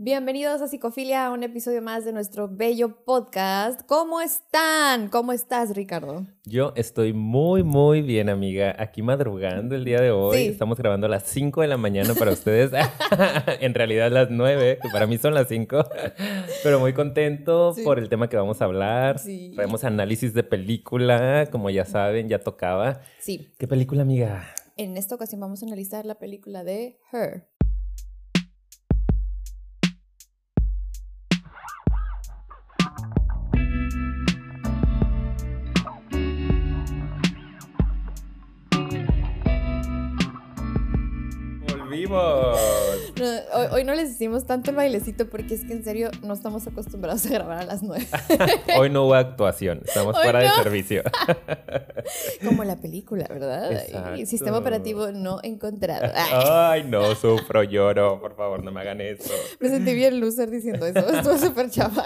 [0.00, 3.80] Bienvenidos a Psicofilia, a un episodio más de nuestro bello podcast.
[3.84, 5.08] ¿Cómo están?
[5.08, 6.24] ¿Cómo estás, Ricardo?
[6.44, 8.76] Yo estoy muy, muy bien, amiga.
[8.78, 10.42] Aquí madrugando el día de hoy.
[10.42, 12.70] Estamos grabando a las 5 de la mañana para ustedes.
[13.60, 15.84] en realidad las 9, que para mí son las 5.
[16.62, 19.18] Pero muy contento por el tema que vamos a hablar.
[19.18, 19.50] Sí.
[19.56, 23.00] Traemos análisis de película, como ya saben, ya tocaba.
[23.18, 23.48] Sí.
[23.58, 24.44] ¿Qué película, amiga?
[24.76, 27.48] En esta ocasión vamos a analizar la película de Her.
[41.98, 42.87] Lima.
[43.72, 47.26] Hoy, no les hicimos tanto el bailecito porque es que en serio no estamos acostumbrados
[47.26, 48.06] a grabar a las nueve.
[48.78, 51.02] hoy no hubo actuación, estamos fuera de servicio.
[52.44, 53.70] Como la película, ¿verdad?
[54.26, 56.12] sistema operativo no encontrado.
[56.14, 59.32] Ay, no, sufro, lloro, por favor, no me hagan eso.
[59.60, 62.04] Me sentí bien loser diciendo eso, estuvo súper chava.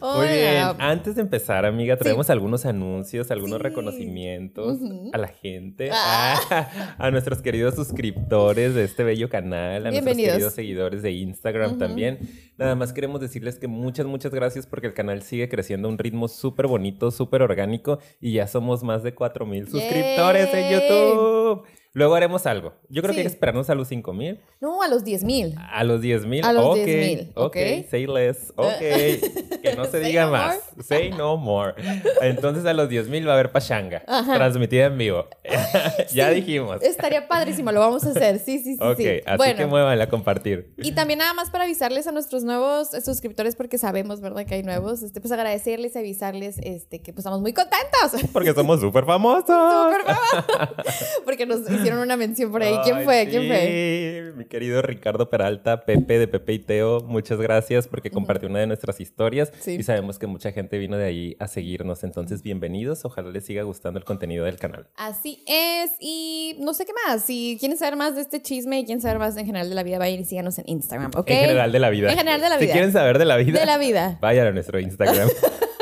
[0.00, 4.78] Muy bien, antes de empezar, amiga, traemos algunos anuncios, algunos reconocimientos
[5.12, 6.94] a la gente, ah.
[6.98, 12.18] a nuestros queridos suscriptores de este bello canal, a nuestros queridos seguidores de Instagram también.
[12.58, 15.96] Nada más queremos decirles que muchas, muchas gracias porque el canal sigue creciendo a un
[15.96, 21.64] ritmo súper bonito, súper orgánico y ya somos más de 4000 suscriptores en YouTube.
[21.94, 22.72] Luego haremos algo.
[22.88, 24.40] Yo creo que hay que esperarnos a los 5 mil.
[24.60, 25.54] No, a los 10 mil.
[25.58, 26.42] A los 10 mil.
[26.42, 27.32] A los 10 mil.
[27.34, 27.56] Ok,
[27.90, 28.50] say less.
[28.56, 28.78] Ok.
[29.62, 30.58] que no se diga más.
[30.80, 31.74] Say no more.
[32.22, 34.02] Entonces a los 10 mil va a haber pachanga.
[34.06, 35.26] Transmitida en vivo.
[36.14, 36.80] ya dijimos.
[36.82, 38.38] Estaría padrísimo, lo vamos a hacer.
[38.38, 38.82] Sí, sí, sí.
[38.82, 40.72] Ok, así que muévanla a compartir.
[40.78, 44.46] Y también nada más para avisarles a nuestros nuevos suscriptores, porque sabemos, ¿verdad?
[44.46, 45.02] Que hay nuevos.
[45.02, 48.30] Este, pues agradecerles y avisarles este, que pues estamos muy contentos.
[48.32, 49.44] Porque somos súper famosos.
[49.44, 51.04] Súper famosos.
[51.26, 52.76] porque nos hicieron una mención por ahí.
[52.84, 53.26] ¿Quién fue?
[53.28, 54.32] ¿Quién fue?
[54.36, 58.66] Mi querido Ricardo Peralta, Pepe de Pepe y Teo, muchas gracias porque compartió una de
[58.66, 62.04] nuestras historias y sabemos que mucha gente vino de ahí a seguirnos.
[62.04, 63.04] Entonces, bienvenidos.
[63.04, 64.88] Ojalá les siga gustando el contenido del canal.
[64.96, 65.92] Así es.
[66.00, 67.22] Y no sé qué más.
[67.22, 69.82] Si quieren saber más de este chisme y quieren saber más en general de la
[69.82, 71.30] vida, vayan y síganos en Instagram, ¿ok?
[71.30, 72.10] En general de la vida.
[72.10, 72.66] En general de la vida.
[72.66, 73.60] Si quieren saber de la vida.
[73.60, 74.18] De la vida.
[74.20, 75.28] Vayan a nuestro Instagram.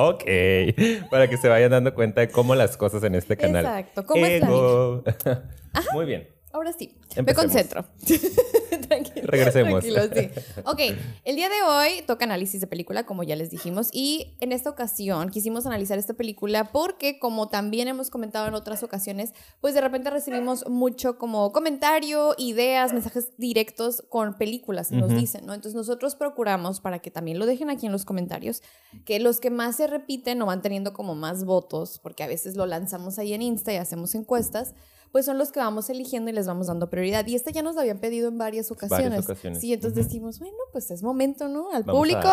[0.00, 0.22] Ok,
[1.10, 3.66] para que se vayan dando cuenta de cómo las cosas en este canal.
[3.66, 5.50] Exacto, cómo es la vida.
[5.92, 6.28] Muy bien.
[6.52, 6.94] Ahora sí,
[7.24, 7.84] me concentro.
[8.88, 9.26] tranquilo.
[9.26, 9.84] Regresemos.
[9.84, 10.30] Tranquilo, sí.
[10.64, 10.80] Ok,
[11.24, 14.70] el día de hoy toca análisis de película, como ya les dijimos, y en esta
[14.70, 19.80] ocasión quisimos analizar esta película porque, como también hemos comentado en otras ocasiones, pues de
[19.80, 25.54] repente recibimos mucho como comentario, ideas, mensajes directos con películas, nos dicen, ¿no?
[25.54, 28.62] Entonces nosotros procuramos, para que también lo dejen aquí en los comentarios,
[29.04, 32.56] que los que más se repiten o van teniendo como más votos, porque a veces
[32.56, 34.74] lo lanzamos ahí en Insta y hacemos encuestas,
[35.12, 37.26] pues son los que vamos eligiendo y les vamos dando prioridad.
[37.26, 39.24] Y este ya nos lo habían pedido en varias ocasiones.
[39.58, 41.70] Sí, entonces decimos, bueno, pues es momento, ¿no?
[41.72, 42.28] Al público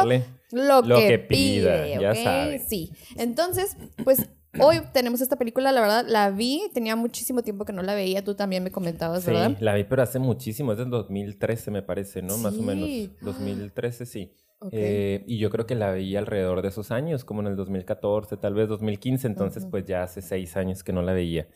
[0.52, 2.68] lo, que, pida, ya sabes.
[2.68, 2.92] Sí.
[3.18, 4.28] Entonces, pues
[4.60, 8.24] Hoy tenemos esta película, la verdad, la vi, tenía muchísimo tiempo que no la veía,
[8.24, 9.56] tú también me comentabas, ¿verdad?
[9.58, 12.38] Sí, la vi, pero hace muchísimo, es del 2013 me parece, ¿no?
[12.38, 12.90] Más o menos,
[13.22, 14.32] 2013 sí.
[14.72, 18.38] Eh, y yo creo que la veía alrededor de esos años, como en el 2014,
[18.38, 21.48] tal vez 2015, entonces pues ya hace seis años que no la veía.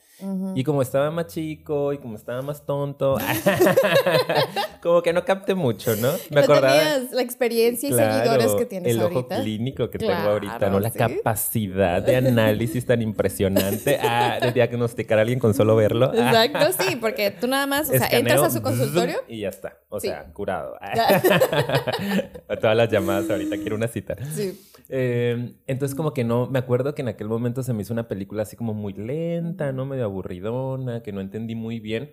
[0.53, 3.17] Y como estaba más chico y como estaba más tonto,
[4.81, 6.11] como que no capté mucho, ¿no?
[6.29, 9.35] Me no tenías la experiencia y seguidores que tienes el ahorita.
[9.35, 10.81] Ojo clínico que tengo ahorita, ¿no?
[10.81, 16.13] La capacidad de análisis tan impresionante ah, de diagnosticar a alguien con solo verlo.
[16.13, 19.79] Exacto, sí, porque tú nada más, o sea, entras a su consultorio y ya está,
[19.87, 20.75] o sea, curado.
[20.81, 24.15] a todas las llamadas ahorita, quiero una cita.
[24.33, 24.59] Sí.
[24.89, 28.07] Eh, entonces como que no, me acuerdo que en aquel momento se me hizo una
[28.07, 29.85] película así como muy lenta, ¿no?
[29.85, 32.11] Medio aburridona, que no entendí muy bien.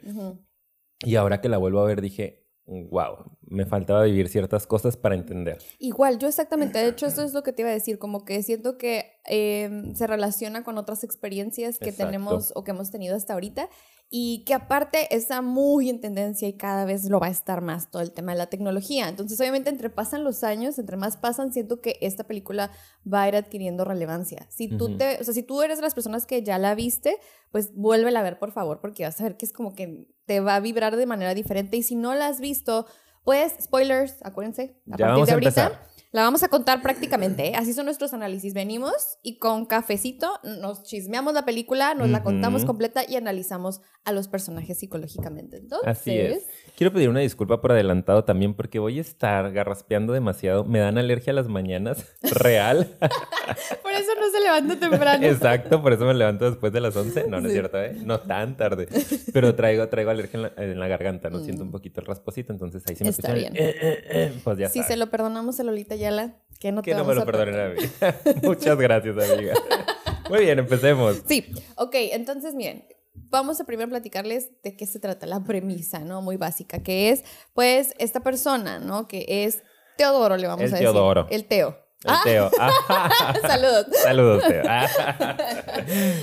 [1.01, 5.15] Y ahora que la vuelvo a ver dije, wow, me faltaba vivir ciertas cosas para
[5.15, 5.59] entender.
[5.79, 8.43] Igual, yo exactamente, de hecho eso es lo que te iba a decir, como que
[8.43, 13.35] siento que em, se relaciona con otras experiencias que tenemos o que hemos tenido hasta
[13.35, 13.69] ahorita
[14.09, 17.91] y que aparte está muy en tendencia y cada vez lo va a estar más
[17.91, 19.09] todo el tema de la tecnología.
[19.09, 22.71] Entonces, obviamente, entre pasan los años, entre más pasan, siento que esta película
[23.13, 24.47] va a ir adquiriendo relevancia.
[24.49, 27.19] Si tú te, o sea, si tú eres de las personas que ya la viste,
[27.51, 30.39] pues vuélvela a ver, por favor, porque vas a ver que es como que te
[30.41, 32.87] va a vibrar de manera diferente y si no la has visto,
[33.25, 35.83] pues spoilers, acuérdense, a partir de ahorita
[36.13, 37.53] La vamos a contar prácticamente, ¿eh?
[37.57, 38.55] así son nuestros análisis.
[38.55, 44.13] Venimos y con cafecito nos chismeamos la película, nos la contamos completa y analizamos a
[44.13, 45.57] los personajes psicológicamente.
[45.57, 46.47] Entonces, así es.
[46.77, 50.65] Quiero pedir una disculpa por adelantado también porque voy a estar garraspeando demasiado.
[50.65, 52.87] Me dan alergia a las mañanas, real.
[53.83, 55.27] por eso no se levanta temprano.
[55.27, 57.27] Exacto, por eso me levanto después de las 11.
[57.29, 57.97] No, no es cierto, ¿eh?
[58.05, 58.89] No tan tarde.
[59.33, 61.41] Pero traigo, traigo alergia en la, garganta, ¿no?
[61.41, 61.73] Siento un mm.
[61.73, 63.57] poquito el rasposito, entonces ahí sí me Está bien.
[63.57, 66.97] Eh, eh, pues ya Si se lo perdonamos a Lolita Yala, que no te que
[66.97, 67.81] no me lo perdonen a mí.
[68.43, 69.55] Muchas gracias, amiga.
[70.29, 71.23] Muy bien, empecemos.
[71.27, 71.47] Sí,
[71.77, 72.85] ok, entonces miren,
[73.15, 76.23] vamos a primero platicarles de qué se trata la premisa, ¿no?
[76.23, 79.07] Muy básica, que es, pues, esta persona, ¿no?
[79.09, 79.63] Que es
[79.97, 80.79] Teodoro, le vamos a decir.
[80.79, 81.27] Teodoro.
[81.31, 81.79] El Teo.
[82.05, 82.21] El ah.
[82.25, 82.51] Teo.
[83.43, 83.87] Saludos.
[84.03, 84.63] Saludos, Teo.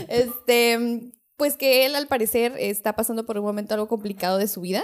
[0.08, 4.62] este, pues que él al parecer está pasando por un momento algo complicado de su
[4.62, 4.84] vida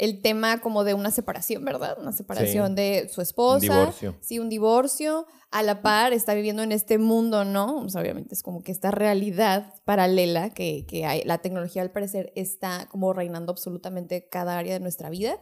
[0.00, 1.98] el tema como de una separación, ¿verdad?
[2.00, 3.56] Una separación de su esposa.
[3.56, 4.16] Un divorcio.
[4.22, 5.26] Sí, un divorcio.
[5.50, 7.80] A la par está viviendo en este mundo, ¿no?
[7.82, 11.22] Pues, obviamente es como que esta realidad paralela que, hay.
[11.24, 15.36] La tecnología al parecer está como reinando absolutamente cada área de nuestra vida.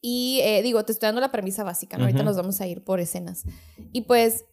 [0.00, 2.04] Y eh, digo, te estoy dando la premisa básica, ¿no?
[2.04, 3.44] Ahorita nos vamos a ir por escenas.
[3.92, 4.46] Y pues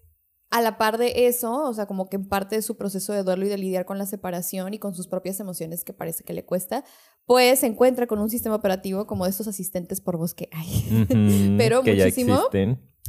[0.56, 3.24] a la par de eso, o sea, como que en parte de su proceso de
[3.24, 6.32] duelo y de lidiar con la separación y con sus propias emociones que parece que
[6.32, 6.86] le cuesta,
[7.26, 11.06] pues se encuentra con un sistema operativo como de estos asistentes por voz que hay.
[11.58, 12.40] Pero muchísimo.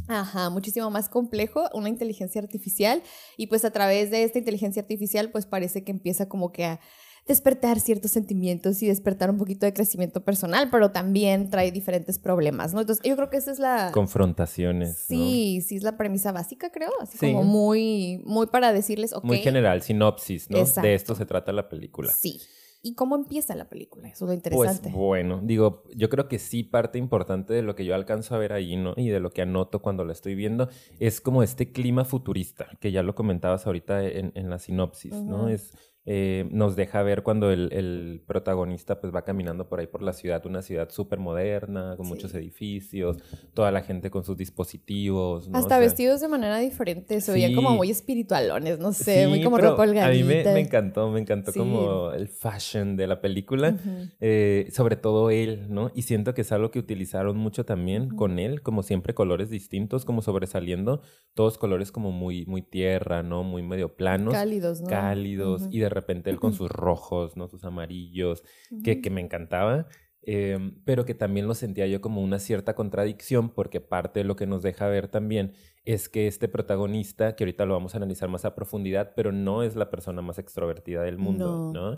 [0.08, 3.00] Ajá, muchísimo más complejo, una inteligencia artificial.
[3.37, 6.81] Y pues a través de esta inteligencia artificial, pues parece que empieza como que a
[7.26, 12.73] despertar ciertos sentimientos y despertar un poquito de crecimiento personal, pero también trae diferentes problemas,
[12.73, 12.81] ¿no?
[12.81, 13.90] Entonces, yo creo que esa es la...
[13.93, 14.96] Confrontaciones.
[14.96, 19.25] Sí, sí es la premisa básica, creo, así como muy, muy para decirles, ok.
[19.25, 20.64] Muy general, sinopsis, ¿no?
[20.64, 22.12] De esto se trata la película.
[22.12, 22.40] Sí.
[22.82, 24.06] ¿Y cómo empieza la película?
[24.06, 24.90] Eso es lo interesante.
[24.90, 28.38] Pues bueno, digo, yo creo que sí parte importante de lo que yo alcanzo a
[28.38, 28.94] ver ahí, ¿no?
[28.96, 30.69] Y de lo que anoto cuando la estoy viendo,
[31.00, 35.49] es como este clima futurista, que ya lo comentabas ahorita en, en la sinopsis, ¿no?
[35.49, 35.72] Es
[36.08, 40.47] eh, nos deja ver cuando el, protagonista pues va caminando por ahí por la ciudad,
[40.47, 43.17] una ciudad súper moderna, con muchos edificios,
[43.55, 45.50] toda la gente con sus dispositivos.
[45.53, 49.82] Hasta vestidos de manera diferente, se veían como muy espiritualones, no sé, muy como ropa
[49.82, 53.76] A mí me, encantó, me encantó como el fashion de la película,
[54.20, 55.91] eh, sobre todo él, ¿no?
[55.94, 60.05] Y siento que es algo que utilizaron mucho también con él, como siempre colores distintos,
[60.05, 61.03] como sobresaliendo,
[61.35, 63.43] todos colores como muy, muy tierra, ¿no?
[63.43, 64.35] Muy medio planos.
[64.35, 64.88] Cálidos, ¿no?
[64.88, 67.48] Cálidos, y de repente él con sus rojos, ¿no?
[67.48, 68.43] Sus amarillos,
[68.84, 69.87] que, que, me encantaba.
[70.28, 74.34] Em, pero que también lo sentía yo como una cierta contradicción, porque parte de lo
[74.34, 75.52] que nos deja ver también
[75.84, 79.62] es que este protagonista, que ahorita lo vamos a analizar más a profundidad, pero no
[79.62, 81.96] es la persona más extrovertida del mundo, ¿no?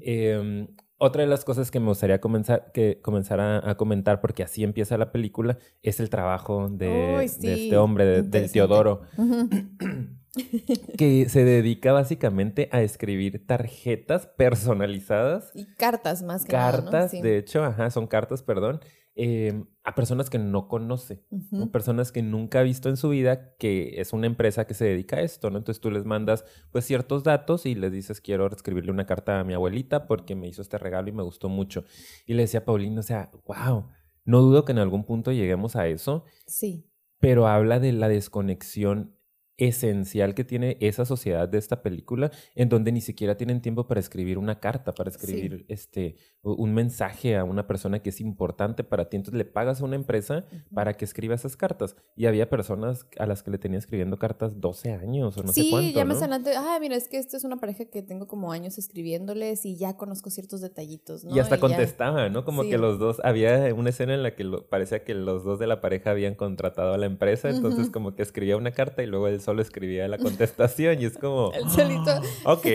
[0.00, 4.64] Em, otra de las cosas que me gustaría comenzar, que comenzar a, comentar, porque así
[4.64, 9.02] empieza la película, es el trabajo de, este hombre, del Teodoro.
[10.98, 15.50] que se dedica básicamente a escribir tarjetas personalizadas.
[15.54, 18.80] Y cartas más que Cartas, de hecho, ajá, son cartas, perdón,
[19.14, 21.24] em, a personas que no conoce,
[21.72, 25.16] personas que nunca ha visto en su vida, que es una empresa que se dedica
[25.16, 25.58] a esto, ¿no?
[25.58, 29.44] Entonces tú les mandas pues ciertos datos y les dices, quiero escribirle una carta a
[29.44, 31.84] mi abuelita porque me hizo este regalo y me gustó mucho.
[32.26, 33.88] Y le decía a Paulina, o sea, wow,
[34.24, 36.24] no dudo que en algún punto lleguemos a eso.
[36.46, 36.84] Sí.
[37.18, 39.17] Pero habla de la desconexión
[39.58, 44.00] esencial que tiene esa sociedad de esta película, en donde ni siquiera tienen tiempo para
[44.00, 49.08] escribir una carta, para escribir este, un mensaje a una persona que es importante para
[49.08, 49.16] ti.
[49.16, 51.96] Entonces le pagas a una empresa para que escriba esas cartas.
[52.16, 55.68] Y había personas a las que le tenía escribiendo cartas 12 años o no sé
[55.68, 55.88] cuánto.
[55.88, 58.52] Sí, ya me antes, ah, mira, es que esta es una pareja que tengo como
[58.52, 61.34] años escribiéndoles y ya conozco ciertos detallitos, ¿no?
[61.34, 62.44] Y hasta contestaba, ¿no?
[62.44, 65.66] Como que los dos, había una escena en la que parecía que los dos de
[65.66, 69.26] la pareja habían contratado a la empresa, entonces como que escribía una carta y luego
[69.28, 71.50] él solo escribía la contestación y es como...
[71.54, 72.20] El solito.
[72.44, 72.66] Ok.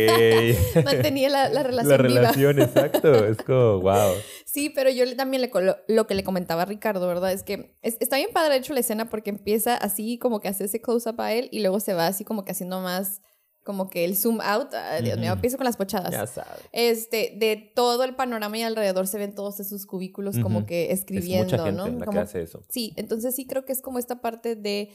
[0.84, 3.14] Mantenía la, la, relación La relación, exacto.
[3.28, 4.14] Es como, wow.
[4.44, 5.52] Sí, pero yo también le,
[5.88, 7.32] lo, que le comentaba a Ricardo, ¿verdad?
[7.32, 10.82] Es que está bien padre hecho la escena porque empieza así como que hace ese
[10.82, 13.22] close-up a él y luego se va así como que haciendo más
[13.64, 14.72] como que el zoom out,
[15.04, 16.12] Dios mío, empiezo con las pochadas.
[16.12, 16.60] Ya sabes.
[16.72, 21.46] Este, de todo el panorama y alrededor se ven todos esos cubículos como que escribiendo,
[21.46, 22.00] es mucha gente ¿no?
[22.00, 22.66] La que hace eso.
[22.70, 24.90] Sí, entonces sí creo que es como esta parte de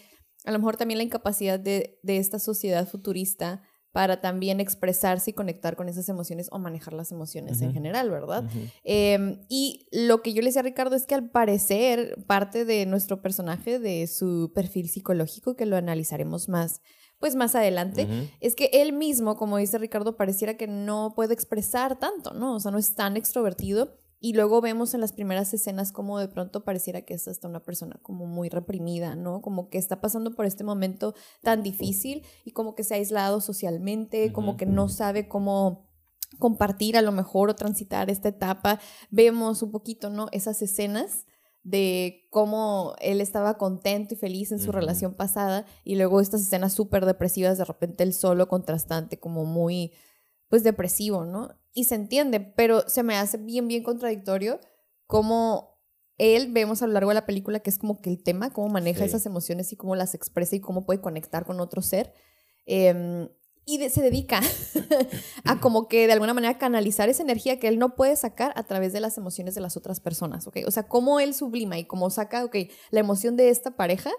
[0.45, 5.75] a lo mejor también la incapacidad de, esta sociedad futurista para también expresarse y conectar
[5.75, 8.45] con esas emociones o manejar las emociones en general, ¿verdad?
[8.85, 12.87] Em, y lo que yo le decía a Ricardo es que al parecer parte de
[12.87, 16.80] nuestro personaje, de su perfil psicológico, que lo analizaremos más,
[17.18, 18.07] pues más adelante,
[18.40, 22.54] es que él mismo, como dice Ricardo, pareciera que no puede expresar tanto, ¿no?
[22.54, 26.28] O sea, no es tan extrovertido Y luego vemos en las primeras escenas como de
[26.28, 29.40] pronto pareciera que es hasta una persona como muy reprimida, ¿no?
[29.40, 33.40] Como que está pasando por este momento tan difícil y como que se ha aislado
[33.40, 35.88] socialmente, como que no sabe cómo
[36.38, 38.80] compartir a lo mejor o transitar esta etapa.
[39.10, 40.26] Vemos un poquito, ¿no?
[40.32, 41.26] Esas escenas
[41.62, 46.72] de cómo él estaba contento y feliz en su relación pasada y luego estas escenas
[46.72, 49.92] súper depresivas, de repente el solo contrastante, como muy,
[50.49, 51.50] pues depresivo, ¿no?
[51.73, 54.61] Y se entiende, pero se me hace bien, bien contradictorio
[55.07, 55.78] cómo
[56.17, 58.69] él vemos a lo largo de la película que es como que el tema, cómo
[58.69, 62.12] maneja esas emociones y cómo las expresa y cómo puede conectar con otro ser.
[62.67, 63.28] Eh,
[63.69, 64.40] y se dedica
[65.45, 68.62] a como que de alguna manera canalizar esa energía que él no puede sacar a
[68.62, 70.61] través de las emociones de las otras personas, ¿ok?
[70.67, 72.57] O sea, cómo él sublima y cómo saca, ok,
[72.90, 74.11] la emoción de esta pareja,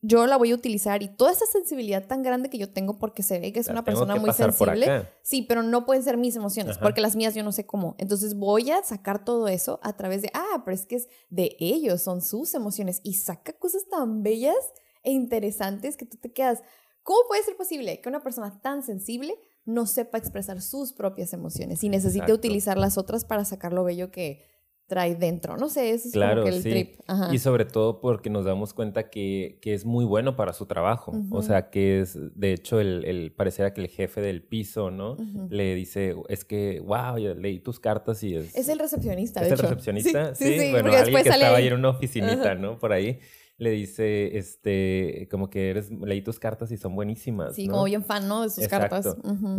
[0.00, 3.22] yo la voy a utilizar y toda esa sensibilidad tan grande que yo tengo porque
[3.22, 5.08] se ve que es una persona muy sensible.
[5.22, 7.96] Sí, pero no pueden ser mis emociones porque las mías yo no sé cómo.
[7.98, 11.56] Entonces voy a sacar todo eso a través de, ah, pero es que es de
[11.58, 14.56] ellos, son sus emociones y saca cosas tan bellas
[15.02, 16.62] e interesantes que tú te quedas,
[17.08, 21.82] ¿Cómo puede ser posible que una persona tan sensible no sepa expresar sus propias emociones
[21.82, 24.44] y necesite utilizar las otras para sacar lo bello que
[24.88, 25.56] trae dentro?
[25.56, 27.00] No sé, eso es como que el trip.
[27.30, 31.12] Y sobre todo porque nos damos cuenta que, que es muy bueno para su trabajo.
[31.30, 35.16] O sea, que es, de hecho, el, el pareciera que el jefe del piso, ¿no?
[35.50, 38.56] Le dice, es que, wow, leí tus cartas y es...
[38.56, 40.34] Es el recepcionista, ¿Es el recepcionista?
[40.34, 42.78] Sí, sí, bueno, alguien que estaba ahí en una oficinita, ¿no?
[42.78, 43.20] Por ahí
[43.58, 47.56] le dice, este, como que eres, leí tus cartas y son buenísimas.
[47.56, 48.42] Sí, como bien fan, ¿no?
[48.42, 49.16] De sus cartas.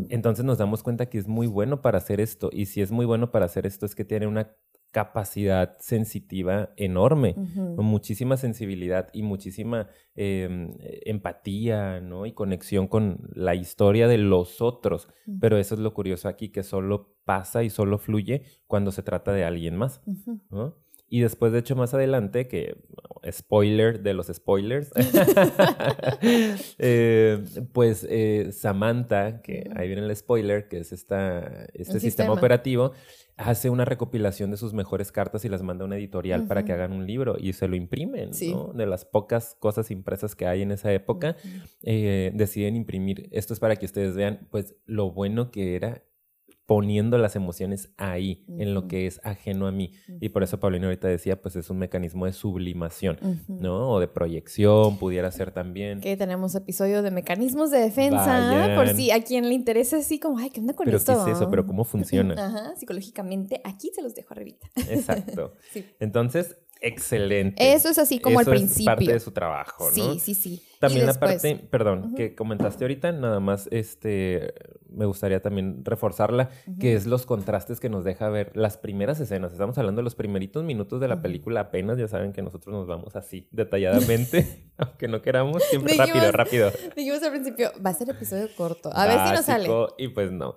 [0.10, 2.50] Entonces nos damos cuenta que es muy bueno para hacer esto.
[2.52, 4.56] Y si es muy bueno para hacer esto, es que tiene una
[4.92, 7.36] capacidad sensitiva enorme,
[7.76, 10.74] con muchísima sensibilidad y muchísima em,
[11.06, 12.26] empatía, ¿no?
[12.26, 15.08] Y conexión con la historia de los otros.
[15.40, 19.32] Pero eso es lo curioso aquí, que solo pasa y solo fluye cuando se trata
[19.32, 20.02] de alguien más,
[20.50, 20.76] ¿no?
[21.10, 22.78] Y después, de hecho, más adelante, que
[23.32, 24.92] spoiler de los spoilers,
[26.78, 32.34] eh, pues eh, Samantha, que ahí viene el spoiler, que es esta, este sistema.
[32.34, 32.94] operativo,
[33.38, 36.74] hace una recopilación de sus mejores cartas y las manda a una editorial para que
[36.74, 38.74] hagan un libro y se lo imprimen, ¿no?
[38.74, 41.38] De las pocas cosas impresas que hay en esa época,
[41.84, 43.30] eh, deciden imprimir.
[43.32, 46.04] Esto es para que ustedes vean, pues, lo bueno que era
[46.70, 49.92] poniendo las emociones ahí, en lo que es ajeno a mí.
[50.22, 53.90] Y por eso Paulina ahorita decía, pues es un mecanismo de sublimación, ¿no?
[53.90, 56.00] O de proyección, pudiera ser también.
[56.00, 60.38] Que tenemos episodio de mecanismos de defensa, por si a quien le interesa así como,
[60.38, 61.26] ay, ¿qué onda con ¿Pero esto?
[61.26, 61.50] ¿qué es eso?
[61.50, 62.36] ¿Pero cómo funciona?
[62.36, 64.68] Ajá, psicológicamente, aquí se los dejo arribita.
[64.76, 65.56] Exacto.
[66.00, 67.74] Entonces, excelente.
[67.74, 68.92] Eso es así como al principio.
[68.92, 70.14] Es parte de su trabajo, ¿no?
[70.14, 70.62] Sí, sí, sí.
[70.80, 74.54] También la parte, perdón, que comentaste ahorita, nada más este
[74.92, 79.52] me gustaría también reforzarla, que es los contrastes que nos deja ver las primeras escenas.
[79.52, 82.88] Estamos hablando de los primeritos minutos de la película apenas, ya saben que nosotros nos
[82.88, 86.72] vamos así detalladamente, aunque no queramos, siempre rápido, rápido.
[86.96, 89.70] Dijimos al principio, va a ser episodio corto, a ver si nos sale.
[89.98, 90.56] Y pues no.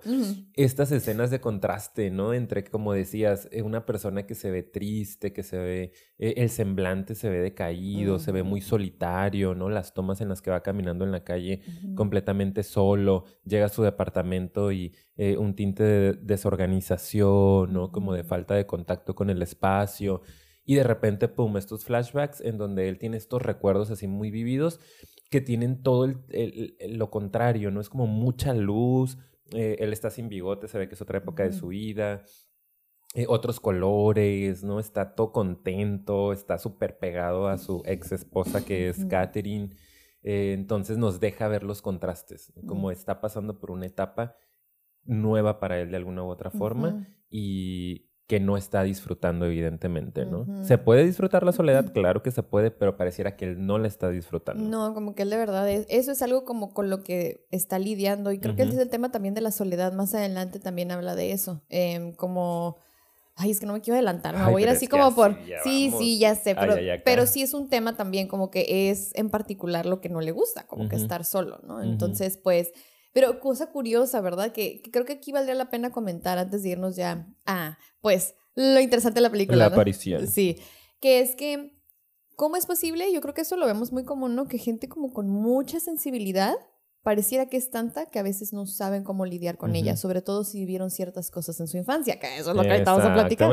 [0.53, 2.33] Estas escenas de contraste, ¿no?
[2.33, 6.49] Entre, como decías, eh, una persona que se ve triste, que se ve, eh, el
[6.49, 9.69] semblante se ve decaído, se ve muy solitario, ¿no?
[9.69, 11.61] Las tomas en las que va caminando en la calle
[11.95, 17.91] completamente solo, llega a su departamento y eh, un tinte de desorganización, ¿no?
[17.91, 20.21] Como de falta de contacto con el espacio.
[20.65, 24.79] Y de repente, pum, estos flashbacks en donde él tiene estos recuerdos así muy vividos
[25.29, 26.13] que tienen todo
[26.87, 27.81] lo contrario, ¿no?
[27.81, 29.17] Es como mucha luz,
[29.51, 32.23] eh, él está sin bigote, se ve que es otra época de su vida,
[33.15, 34.79] eh, otros colores, ¿no?
[34.79, 39.69] Está todo contento, está súper pegado a su ex esposa que es Catherine.
[40.23, 44.35] Eh, entonces nos deja ver los contrastes, como está pasando por una etapa
[45.03, 50.63] nueva para él de alguna u otra forma y que no está disfrutando evidentemente, ¿no?
[50.63, 51.91] ¿Se puede disfrutar la soledad?
[51.91, 54.63] Claro que se puede, pero pareciera que él no la está disfrutando.
[54.63, 57.79] No, como que él de verdad es, eso es algo como con lo que está
[57.79, 60.91] lidiando y creo que ese es el tema también de la soledad, más adelante también
[60.91, 62.77] habla de eso, em, como
[63.35, 65.37] Ay, es que no me quiero adelantar, me voy a ir así como por...
[65.63, 69.29] Sí, sí, ya sé, pero, pero sí es un tema también como que es en
[69.29, 71.81] particular lo que no le gusta, como que estar solo, ¿no?
[71.81, 72.71] Entonces, pues...
[73.13, 74.51] Pero cosa curiosa, ¿verdad?
[74.51, 78.79] Que, creo que aquí valdría la pena comentar antes de irnos ya a, pues, lo
[78.79, 79.57] interesante de la película.
[79.57, 80.27] La aparición.
[80.27, 80.57] Sí,
[80.99, 81.79] que es que,
[82.35, 83.13] ¿cómo es posible?
[83.13, 84.47] Yo creo que eso lo vemos muy común, ¿no?
[84.47, 86.55] Que gente como con mucha sensibilidad
[87.03, 90.43] pareciera que es tanta que a veces no saben cómo lidiar con ella, sobre todo
[90.43, 93.49] si vivieron ciertas cosas en su infancia, que eso es lo que estamos a platicar.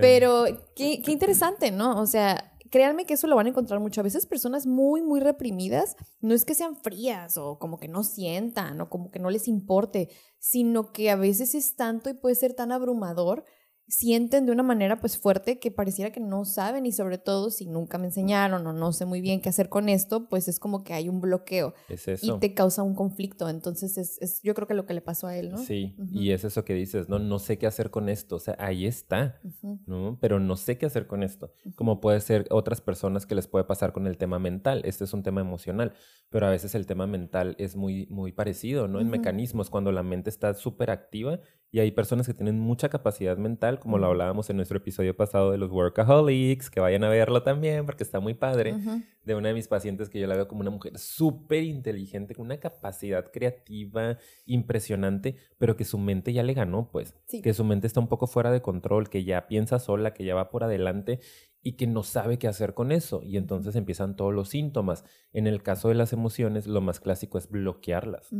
[0.00, 2.00] Pero qué, qué interesante, ¿no?
[2.00, 5.96] O sea, créanme que eso lo van a encontrar muchas veces personas muy, muy reprimidas.
[6.20, 9.48] No es que sean frías o como que no sientan o como que no les
[9.48, 10.08] importe,
[10.38, 13.44] sino que a veces es tanto y puede ser tan abrumador
[13.86, 17.66] sienten de una manera pues fuerte que pareciera que no saben y sobre todo si
[17.66, 20.84] nunca me enseñaron o no sé muy bien qué hacer con esto, pues es como
[20.84, 22.36] que hay un bloqueo es eso.
[22.36, 23.48] y te causa un conflicto.
[23.48, 25.58] Entonces es, es, yo creo que lo que le pasó a él, ¿no?
[25.58, 28.56] Sí, y es eso que dices, no, no sé qué hacer con esto, o sea,
[28.58, 29.40] ahí está,
[29.86, 30.18] ¿no?
[30.20, 33.64] Pero no sé qué hacer con esto, como puede ser otras personas que les puede
[33.64, 35.92] pasar con el tema mental, este es un tema emocional,
[36.30, 39.00] pero a veces el tema mental es muy, muy parecido, ¿no?
[39.00, 41.40] En mecanismos, cuando la mente está súper activa
[41.74, 45.50] y hay personas que tienen mucha capacidad mental, como lo hablábamos en nuestro episodio pasado
[45.50, 48.76] de los workaholics, que vayan a verlo también porque está muy padre,
[49.24, 52.46] de una de mis pacientes que yo la veo como una mujer súper inteligente, con
[52.46, 57.88] una capacidad creativa impresionante, pero que su mente ya le ganó, pues, que su mente
[57.88, 61.18] está un poco fuera de control, que ya piensa sola, que ya va por adelante
[61.60, 63.20] y que no sabe qué hacer con eso.
[63.24, 65.04] Y entonces empiezan todos los síntomas.
[65.32, 68.30] En el caso de las emociones, lo más clásico es bloquearlas.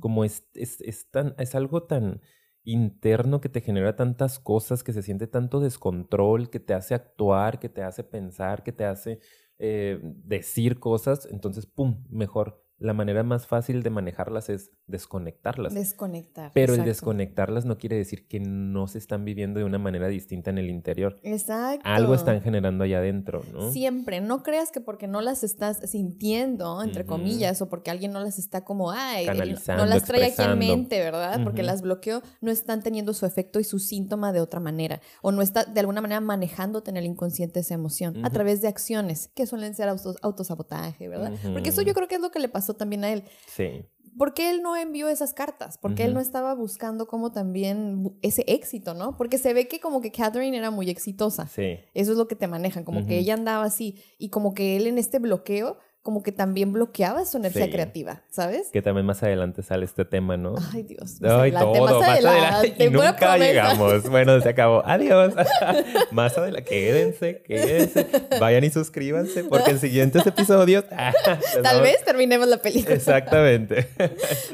[0.00, 2.20] Como es, es, es, tan, es algo tan
[2.64, 7.60] interno que te genera tantas cosas, que se siente tanto descontrol, que te hace actuar,
[7.60, 9.20] que te hace pensar, que te hace
[9.58, 15.72] eh, decir cosas, entonces, ¡pum!, mejor la manera más fácil de manejarlas es desconectarlas.
[15.72, 16.50] Desconectar.
[16.52, 20.50] Pero el desconectarlas no quiere decir que no se están viviendo de una manera distinta
[20.50, 21.18] en el interior.
[21.22, 21.80] Exacto.
[21.82, 23.72] Algo están generando allá adentro, ¿no?
[23.72, 24.20] Siempre.
[24.20, 28.38] No creas que porque no las estás sintiendo, entre comillas, o porque alguien no las
[28.38, 29.26] está como, ay,
[29.66, 31.42] no las trae aquí en mente, ¿verdad?
[31.42, 35.00] Porque las bloqueó, no están teniendo su efecto y su síntoma de otra manera.
[35.22, 38.68] O no está de alguna manera manejándote en el inconsciente esa emoción a través de
[38.68, 39.88] acciones que suelen ser
[40.20, 41.32] autosabotaje, ¿verdad?
[41.50, 43.24] Porque eso yo creo que es lo que le pasó también a él.
[43.46, 43.86] Sí.
[44.16, 45.76] ¿Por qué él no envió esas cartas?
[45.76, 49.16] Porque él no estaba buscando como también ese éxito, ¿no?
[49.16, 51.48] Porque se ve que como que Catherine era muy exitosa.
[51.48, 51.78] Sí.
[51.94, 54.86] Eso es lo que te manejan, como que ella andaba así y como que él
[54.86, 58.68] en este bloqueo como que también bloqueaba su energía creativa, ¿sabes?
[58.70, 60.54] Que también más adelante sale este tema, ¿no?
[60.74, 61.16] Ay, Dios.
[61.22, 62.84] Ay, todo, más, adelante.
[62.84, 64.04] Y nunca llegamos.
[64.10, 64.82] Bueno, se acabó.
[64.84, 65.32] Adiós.
[66.12, 66.68] más adelante.
[66.68, 68.06] Quédense, quédense.
[68.38, 70.84] Vayan y suscríbanse porque en siguientes episodios...
[71.62, 72.94] Tal vez terminemos la película.
[72.94, 73.88] Exactamente.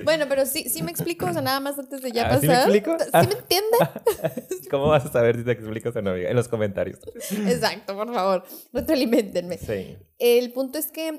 [0.05, 2.41] bueno, pero sí, sí me explico, o sea, nada más antes de ya pasar.
[2.41, 2.97] ¿Sí me explico?
[2.97, 4.69] ¿Sí me entiende?
[4.71, 6.31] ¿Cómo vas a saber si te explico o no, amiga?
[6.31, 7.01] En los comentarios.
[7.49, 8.45] Exacto, por favor.
[8.73, 9.59] Retroalimentenme.
[9.59, 9.99] Sí.
[10.21, 11.19] El punto es que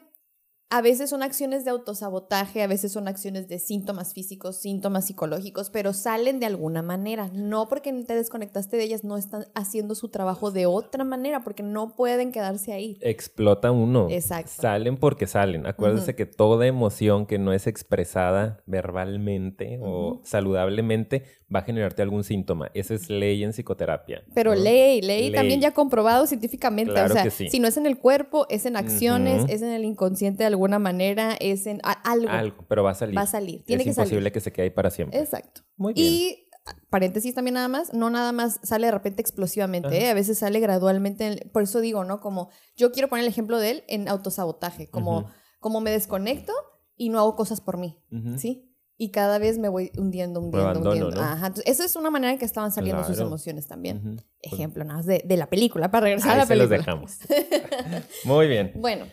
[0.71, 5.69] a veces son acciones de autosabotaje, a veces son acciones de síntomas físicos, síntomas psicológicos,
[5.69, 7.29] pero salen de alguna manera.
[7.33, 11.61] No porque te desconectaste de ellas, no están haciendo su trabajo de otra manera, porque
[11.61, 12.97] no pueden quedarse ahí.
[13.01, 14.07] Explota uno.
[14.09, 14.53] Exacto.
[14.61, 15.67] Salen porque salen.
[15.67, 22.23] Acuérdense que toda emoción que no es expresada verbalmente o saludablemente va a generarte algún
[22.23, 22.71] síntoma.
[22.73, 24.23] Esa es ley en psicoterapia.
[24.33, 26.91] Pero ley, ley, también ya comprobado científicamente.
[26.91, 30.43] o sea, si no es en el cuerpo, es en acciones, es en el inconsciente
[30.43, 32.29] de alguna manera, es en algo.
[32.29, 33.17] Algo, pero va a salir.
[33.17, 33.63] Va a salir.
[33.63, 35.19] Tiene es imposible que se quede ahí para siempre.
[35.19, 35.61] Exacto.
[35.75, 36.07] Muy bien.
[36.07, 36.47] Y
[36.89, 40.09] paréntesis también nada más, no nada más sale de repente explosivamente, ¿eh?
[40.09, 42.19] a veces sale gradualmente, por eso digo, ¿no?
[42.19, 46.53] Como yo quiero poner el ejemplo de él en autosabotaje, como, como me desconecto
[46.95, 47.97] y no hago cosas por mí,
[48.37, 48.70] ¿sí?
[49.01, 51.19] Y cada vez me voy hundiendo, hundiendo, hundiendo.
[51.19, 51.47] Ajá.
[51.47, 54.21] Entonces, esa es una manera en que estaban saliendo sus emociones también.
[54.43, 56.77] Ejemplo nada más de, de, la película, para regresar a la película.
[56.77, 57.17] los dejamos.
[58.25, 58.73] Muy bien.
[58.75, 59.07] Bueno.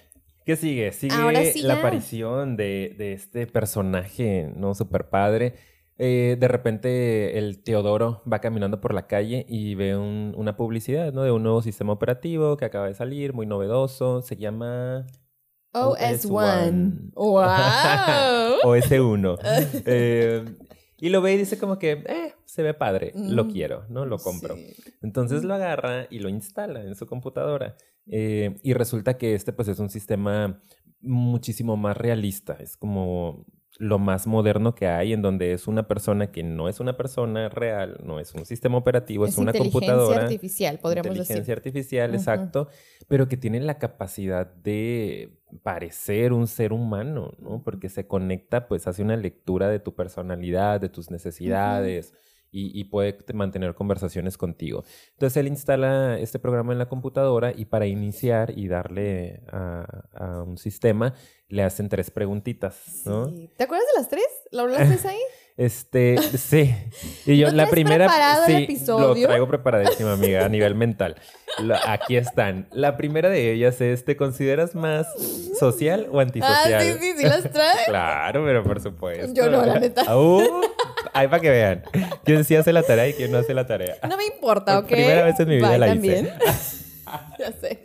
[0.44, 0.92] ¿Qué sigue?
[0.92, 1.14] Sigue
[1.62, 4.74] la aparición de, de, este personaje, ¿no?
[4.74, 5.55] Super padre.
[5.96, 11.14] Eh, de repente el Teodoro va caminando por la calle y ve un, una publicidad,
[11.14, 11.22] ¿no?
[11.22, 14.20] De un nuevo sistema operativo que acaba de salir, muy novedoso.
[14.20, 15.07] Se llama...
[15.72, 17.12] OS1.
[17.14, 17.38] ¡Wow!
[18.64, 19.38] OS1.
[19.87, 20.44] Eh,
[21.00, 24.04] y lo ve y dice como que, eh, se ve padre, lo mm, quiero, ¿no?
[24.04, 24.57] Lo compro.
[25.00, 27.76] Entonces lo agarra y lo instala en su computadora.
[28.07, 30.61] Eh, y resulta que este pues es un sistema
[31.00, 32.54] muchísimo más realista.
[32.54, 33.46] Es como
[33.78, 37.48] lo más moderno que hay, en donde es una persona que no es una persona
[37.48, 40.22] real, no es un sistema operativo, es, una computadora.
[40.22, 41.20] Inteligencia artificial, podríamos decir.
[41.20, 42.68] Inteligencia artificial, exacto,
[43.06, 47.62] pero que tiene la capacidad de parecer un ser humano, ¿no?
[47.62, 52.12] Porque se conecta, pues hace una lectura de tu personalidad, de tus necesidades
[52.50, 54.84] y, puede mantener conversaciones contigo.
[55.12, 60.56] Entonces él instala este programa en la computadora y para iniciar y darle a, un
[60.56, 61.14] sistema
[61.48, 63.30] le hacen tres preguntitas, ¿no?
[63.56, 64.26] ¿Te acuerdas de las tres?
[64.52, 65.18] ¿Lo hablaste ahí?
[65.58, 66.72] Este, sí.
[67.26, 69.22] Y yo la primera preparado sí, el episodio?
[69.22, 71.16] lo traigo preparadísima, amiga, a nivel mental.
[71.84, 72.68] aquí están.
[72.70, 75.08] La primera de ellas es ¿te consideras más
[75.58, 76.74] social o antisocial?
[76.74, 77.87] Ah, sí, sí, sí las trae.
[77.87, 79.34] claro, pero por supuesto.
[79.34, 80.16] Yo no, la neta.
[80.16, 80.62] Uh,
[81.12, 81.83] ahí para que vean.
[82.25, 83.97] ¿Quién sí hace la tarea y quién no hace la tarea?
[84.09, 84.87] No me importa, ¿ok?
[84.87, 86.33] Primera vez en mi vida la hice.
[87.38, 87.85] ya sé.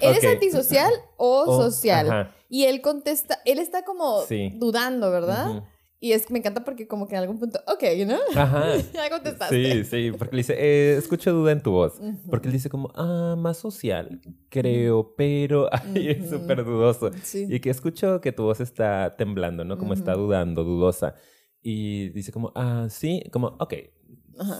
[0.00, 2.30] ¿Eres antisocial o social?
[2.48, 4.22] Y él contesta, él está como
[4.58, 5.62] dudando, ¿verdad?
[5.98, 8.18] Y es me encanta porque como que en algún punto, ok, ¿no?
[8.34, 8.76] Ajá.
[8.94, 9.84] ya contestaste.
[9.84, 11.94] Sí, sí, porque le dice, eh, escucho duda en tu voz.
[12.28, 17.10] Porque él dice como, ah, más social, creo, pero, ay, es súper dudoso.
[17.34, 19.78] Y que escucho que tu voz está temblando, ¿no?
[19.78, 21.14] Como está dudando, dudosa.
[21.68, 23.74] Y dice como, ah, sí, como, ok,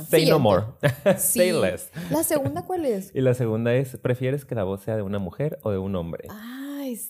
[0.09, 0.64] Say no more.
[1.19, 1.92] Say less.
[2.11, 3.14] ¿La segunda cuál es?
[3.14, 5.95] y la segunda es, ¿prefieres que la voz sea de una mujer o de un
[5.95, 6.27] hombre?
[6.31, 6.62] Ah.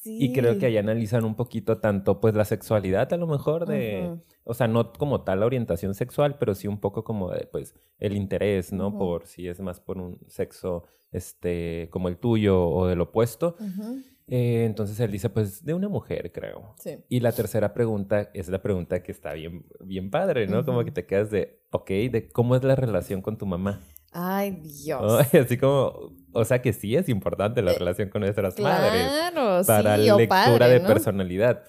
[0.05, 4.19] Y creo que ahí analizan un poquito tanto, pues, la sexualidad a lo mejor de,
[4.45, 7.75] o sea, no como tal la orientación sexual, pero sí un poco como de, pues,
[7.99, 8.99] el interés, ¿no?
[8.99, 13.57] Por si es más por un sexo, este, como el tuyo o del opuesto.
[14.29, 16.75] Eh, entonces él dice, pues, de una mujer, creo.
[16.79, 16.99] Sí.
[17.09, 20.65] Y la tercera pregunta es la pregunta que está bien, bien padre, ¿no?
[20.65, 23.81] Como que te quedas de, ok, de cómo es la relación con tu mamá.
[24.12, 25.27] Ay, Dios.
[25.35, 29.07] Así como, o sea que sí es importante la eh, relación con nuestras madres.
[29.07, 31.65] Claro, Para la lectura de personalidad.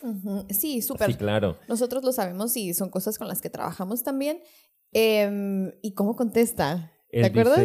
[0.49, 1.11] Sí, súper.
[1.11, 1.57] Sí, claro.
[1.67, 4.41] Nosotros lo sabemos y son cosas con las que trabajamos también.
[4.93, 6.91] Em, ¿Y cómo contesta?
[7.09, 7.59] ¿Te acuerdas?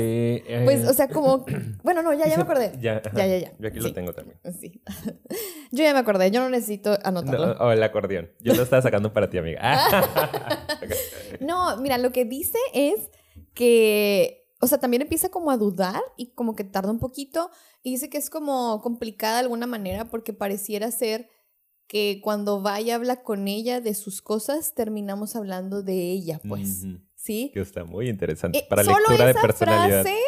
[0.64, 1.44] pues, o sea, como.
[1.82, 2.72] Bueno, no, ya, ya me acordé.
[2.80, 3.52] Ya, ya, ya, ya.
[3.58, 4.38] Yo aquí lo tengo también.
[4.58, 4.80] Sí.
[5.72, 7.52] Yo ya me acordé, yo no necesito anotarlo.
[7.58, 8.30] o el acordeón.
[8.40, 9.60] Yo lo estaba sacando para ti, amiga.
[11.40, 13.10] no, mira, lo que dice es
[13.54, 17.50] que o sea, también empieza como a dudar y como que tarda un poquito
[17.82, 21.28] y dice que es como complicada de alguna manera porque pareciera ser
[21.88, 26.84] que cuando va y habla con ella de sus cosas, terminamos hablando de ella, pues.
[27.22, 27.52] ¿Sí?
[27.54, 30.02] Que está muy interesante eh, para lectura de personalidad.
[30.02, 30.18] Frase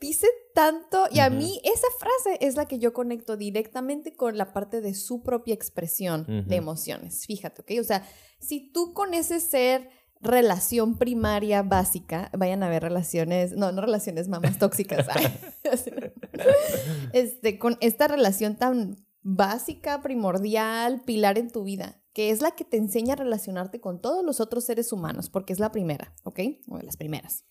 [0.00, 4.52] dice tanto y a mí esa frase es la que yo conecto directamente con la
[4.52, 7.26] parte de su propia expresión de emociones.
[7.26, 7.80] Fíjate, ¿ok?
[7.80, 8.06] O sea,
[8.38, 14.28] si tú con ese ser relación primaria básica, vayan a ver relaciones, no, no relaciones
[14.28, 15.06] mamás tóxicas,
[17.12, 22.64] este, con esta relación tan básica, primordial, pilar en tu vida, que es la que
[22.64, 26.40] te enseña a relacionarte con todos los otros seres humanos, porque es la primera, ¿ok?
[26.68, 27.44] O de las primeras.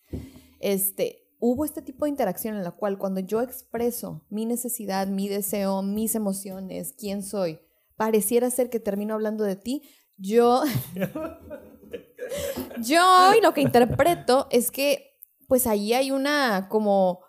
[0.59, 5.29] Este, hubo este tipo de interacción en la cual cuando yo expreso mi necesidad, mi
[5.29, 7.59] deseo, mis emociones, quién soy,
[7.95, 9.83] pareciera ser que termino hablando de ti,
[10.17, 10.63] yo
[12.81, 15.17] Yo y lo que interpreto es que
[15.47, 17.21] pues ahí hay una como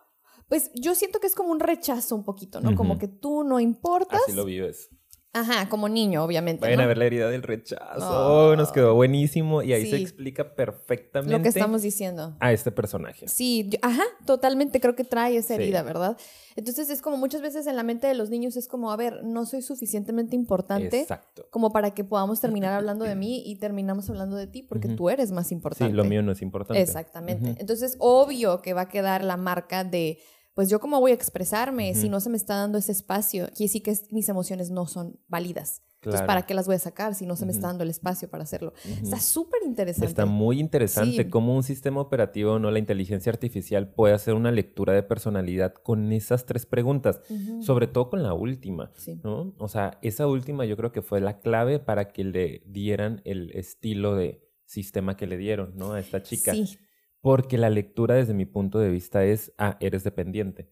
[0.49, 2.75] pues yo siento que es como un rechazo un poquito, ¿no?
[2.75, 4.23] Como que tú no importas.
[4.23, 4.89] Así lo vives.
[5.35, 6.63] Ajá, como niño, obviamente.
[6.63, 8.51] Vayan a ver la herida del rechazo.
[8.51, 9.63] Oh, nos quedó buenísimo.
[9.63, 11.37] Y ahí se explica perfectamente.
[11.37, 12.37] Lo que estamos diciendo.
[12.41, 13.29] A este personaje.
[13.29, 16.17] Sí, ajá, totalmente creo que trae esa herida, ¿verdad?
[16.57, 19.23] Entonces es como muchas veces en la mente de los niños es como, a ver,
[19.23, 21.07] no soy suficientemente importante
[21.51, 25.11] como para que podamos terminar hablando de mí y terminamos hablando de ti porque tú
[25.11, 25.93] eres más importante.
[25.93, 26.83] Sí, lo mío no es importante.
[26.83, 27.55] Exactamente.
[27.61, 30.19] Entonces, obvio que va a quedar la marca de
[30.59, 33.67] pues yo cómo voy a expresarme si no se me está dando ese espacio, quiere
[33.67, 35.85] decir que mis emociones no son válidas.
[36.01, 38.29] Entonces, ¿para qué las voy a sacar si no se me está dando el espacio
[38.29, 38.73] para hacerlo?
[38.85, 40.09] Está súper interesante.
[40.09, 44.93] Está muy interesante cómo un sistema operativo, no la inteligencia artificial, puede hacer una lectura
[44.93, 47.21] de personalidad con esas tres preguntas,
[47.61, 48.91] sobre todo con la última,
[49.23, 49.55] ¿no?
[49.59, 53.53] O sea, esa última yo creo que fue la clave para que le dieran el
[53.53, 55.93] estilo de sistema que le dieron, ¿no?
[55.93, 56.53] A esta chica.
[56.53, 56.79] Sí.
[57.25, 60.69] Porque la lectura desde mi punto de vista es, ah, eres dependiente.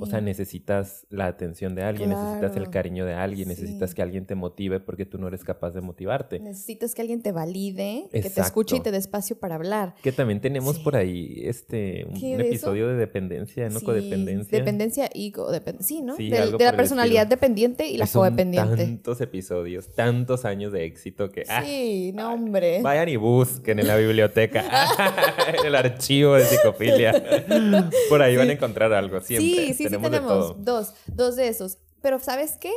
[0.00, 4.26] O sea, necesitas la atención de alguien, necesitas el cariño de alguien, necesitas que alguien
[4.26, 6.40] te motive porque tú no eres capaz de motivarte.
[6.40, 9.94] Necesitas que alguien te valide, que te escuche y te dé espacio para hablar.
[10.02, 13.80] Que también tenemos por ahí este un, episodio de dependencia, ¿no?
[13.80, 14.58] Codependencia.
[14.58, 15.86] Dependencia y codependencia.
[15.86, 16.16] Sí, ¿no?
[16.16, 18.76] de, la personalidad dependiente y la codependiente.
[18.76, 21.44] Tantos episodios, tantos años de éxito que.
[21.48, 22.82] Ah, sí, no, hombre.
[22.82, 24.64] Vayan y busquen en la biblioteca,
[25.48, 27.12] en el archivo de psicofilia.
[28.08, 29.65] por ahí van a encontrar algo siempre.
[29.65, 31.78] Sí, sí, tenemos sí tenemos dos, dos de esos.
[32.02, 32.72] Pero ¿sabes qué?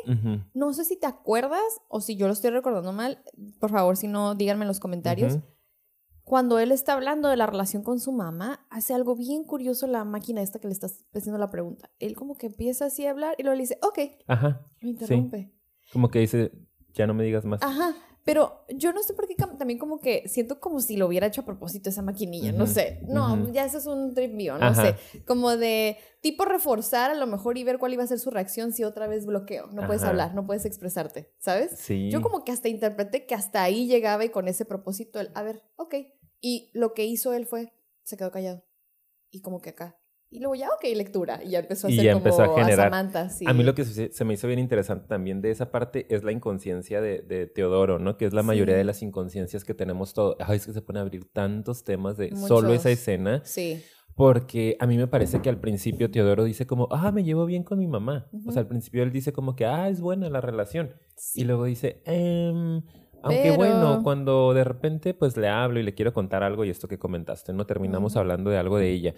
[0.54, 3.24] No sé si te acuerdas o si yo lo estoy recordando mal.
[3.60, 5.40] Por favor, si no, díganme en los comentarios.
[6.24, 10.04] Cuando él está hablando de la relación con su mamá, hace algo bien curioso la
[10.04, 11.90] máquina esta que le estás haciendo la pregunta.
[12.00, 14.00] Él como que empieza así a hablar y luego le dice, ok.
[14.28, 14.66] Ajá.
[14.82, 15.52] Me interrumpe.
[15.92, 16.52] Como que dice,
[16.94, 17.62] ya no me digas más.
[17.64, 17.96] Ajá.
[18.30, 21.42] Pero yo no sé por qué también como que siento como si lo hubiera hecho
[21.42, 23.00] a propósito esa maquinilla, no sé.
[23.08, 24.94] No, ya eso es un trip mío, no sé.
[25.26, 28.72] Como de tipo reforzar a lo mejor y ver cuál iba a ser su reacción
[28.72, 29.66] si otra vez bloqueo.
[29.72, 31.72] No puedes hablar, no puedes expresarte, ¿sabes?
[31.80, 32.12] Sí.
[32.12, 35.42] Yo como que hasta interpreté que hasta ahí llegaba y con ese propósito, el, a
[35.42, 35.96] ver, ok.
[36.40, 38.64] Y lo que hizo él fue, se quedó callado.
[39.32, 39.99] Y como que acá,
[40.32, 41.42] y luego ya, ok, lectura.
[41.44, 42.94] Y ya empezó a hacer como a, generar.
[42.94, 46.32] A, mí lo que se, me hizo bien interesante también de esa parte es la
[46.32, 48.16] inconsciencia de, Teodoro, ¿no?
[48.16, 50.36] Que es la mayoría de las inconsciencias que tenemos todos.
[50.40, 53.42] Ay, es que se pone a abrir tantos temas de solo esa escena.
[53.44, 53.82] Sí.
[54.16, 57.64] Porque a mí me parece que al principio Teodoro dice como, ah, me llevo bien
[57.64, 58.28] con mi mamá.
[58.46, 60.94] O sea, al principio él dice como que, ah, es buena la relación.
[61.34, 62.82] Y luego dice, eh
[63.24, 66.88] Aunque bueno, cuando de repente pues le hablo y le quiero contar algo y esto
[66.88, 67.66] que comentaste, ¿no?
[67.66, 69.16] Terminamos hablando de algo de ella.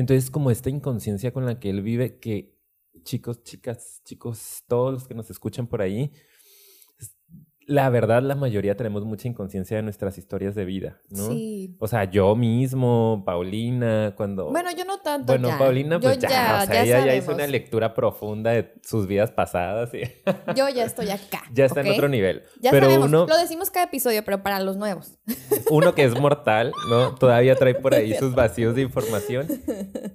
[0.00, 2.56] Entonces como esta inconsciencia con la que él vive, que
[3.02, 6.10] chicos, chicas, chicos, todos los que nos escuchan por ahí,
[7.70, 11.28] la verdad, la mayoría tenemos mucha inconsciencia de nuestras historias de vida, ¿no?
[11.28, 11.76] Sí.
[11.78, 14.50] O sea, yo mismo, Paulina, cuando...
[14.50, 17.94] Bueno, yo no tanto Bueno, Paulina, pues ya, o sea, ella ya hizo una lectura
[17.94, 19.94] profunda de sus vidas pasadas.
[19.94, 20.00] Y...
[20.56, 21.42] yo ya estoy acá.
[21.52, 22.42] Ya está en otro nivel.
[22.60, 23.26] Ya pero sabemos, uno...
[23.28, 25.20] lo decimos cada episodio, pero para los nuevos.
[25.70, 27.14] Uno que es mortal, ¿no?
[27.14, 29.46] Todavía trae por ahí sus vacíos de información.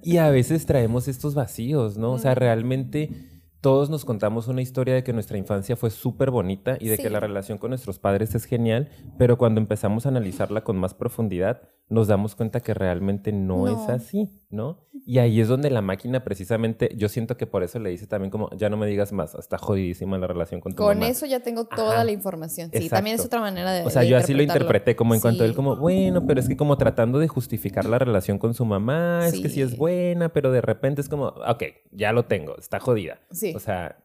[0.02, 2.12] Y a veces traemos estos vacíos, ¿no?
[2.12, 6.76] O sea, realmente todos nos contamos una historia de que nuestra infancia fue súper bonita
[6.78, 10.62] y de que la relación con nuestros padres es genial, pero cuando empezamos a analizarla
[10.62, 14.80] con más profundidad, nos damos cuenta que realmente no, es así, ¿no?
[15.06, 18.30] Y ahí es donde la máquina precisamente, yo siento que por eso le dice también
[18.30, 21.40] como, ya no me digas más, está jodidísima la relación con tu Con eso ya
[21.40, 22.70] tengo toda la información.
[22.72, 23.84] Sí, también es otra manera de...
[23.84, 26.48] O sea, yo así lo interpreté, como en cuanto a él como, bueno, pero es
[26.48, 30.30] que como tratando de justificar la relación con su mamá, es que sí es buena,
[30.30, 33.20] pero de repente es como, ok, ya lo tengo, está jodida.
[33.30, 33.52] Sí.
[33.54, 33.96] O sea,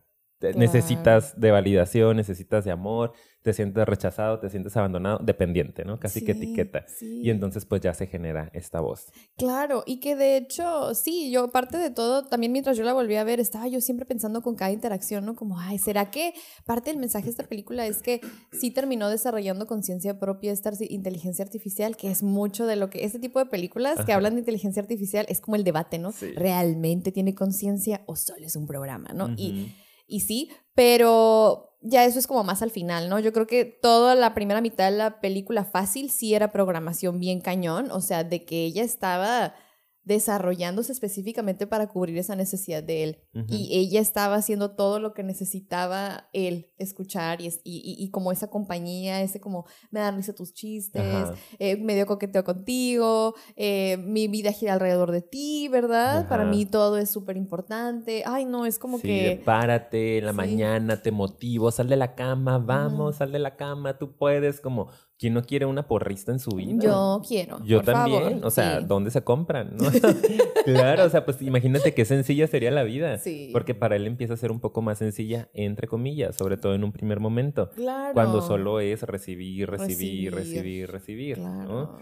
[0.55, 5.99] necesitas de validación, necesitas de amor, te sientes rechazado, te sientes abandonado, dependiente, ¿no?
[5.99, 6.85] Casi que etiqueta.
[7.01, 9.07] Y entonces pues ya se genera esta voz.
[9.37, 13.15] Claro, y que de hecho, sí, yo parte de todo, también mientras yo la volví
[13.15, 15.35] a ver, estaba yo siempre pensando con cada interacción, ¿no?
[15.35, 16.33] Como, ay, ¿será que
[16.65, 21.43] parte del mensaje de esta película es que sí terminó desarrollando conciencia propia esta inteligencia
[21.43, 24.81] artificial, que es mucho de lo que este tipo de películas que hablan de inteligencia
[24.81, 26.13] artificial es como el debate, ¿no?
[26.35, 29.29] ¿Realmente tiene conciencia o solo es un programa, ¿no?
[29.35, 29.73] Y
[30.11, 33.17] y sí, pero ya eso es como más al final, ¿no?
[33.19, 37.41] Yo creo que toda la primera mitad de la película fácil sí era programación bien
[37.41, 39.55] cañón, o sea, de que ella estaba
[40.03, 43.17] desarrollándose específicamente para cubrir esa necesidad de él.
[43.47, 48.49] Y ella estaba haciendo todo lo que necesitaba él escuchar y, y, y, como esa
[48.49, 54.51] compañía, ese como, me dan risa tus chistes, eh, medio coqueteo contigo, eh, mi vida
[54.51, 56.27] gira alrededor de ti, ¿verdad?
[56.27, 58.23] Para mí todo es súper importante.
[58.25, 59.41] Ay, no, es como que...
[59.45, 63.97] Párate en la mañana, te motivo, sal de la cama, vamos, sal de la cama,
[63.97, 64.89] tú puedes, como
[65.21, 66.81] ¿Quién no quiere una porrista en su vida?
[66.81, 67.63] Yo quiero.
[67.63, 68.43] Yo también.
[68.43, 69.77] o sea, ¿dónde se compran?
[70.65, 73.19] claro, o sea, pues imagínate qué sencilla sería la vida.
[73.19, 73.51] Sí.
[73.53, 76.83] Porque para él empieza a ser un poco más sencilla, entre comillas, sobre todo en
[76.83, 77.69] un primer momento.
[77.75, 78.15] Claro.
[78.15, 81.35] Cuando solo es recibir, recibir, recibir, recibir.
[81.35, 81.99] claro.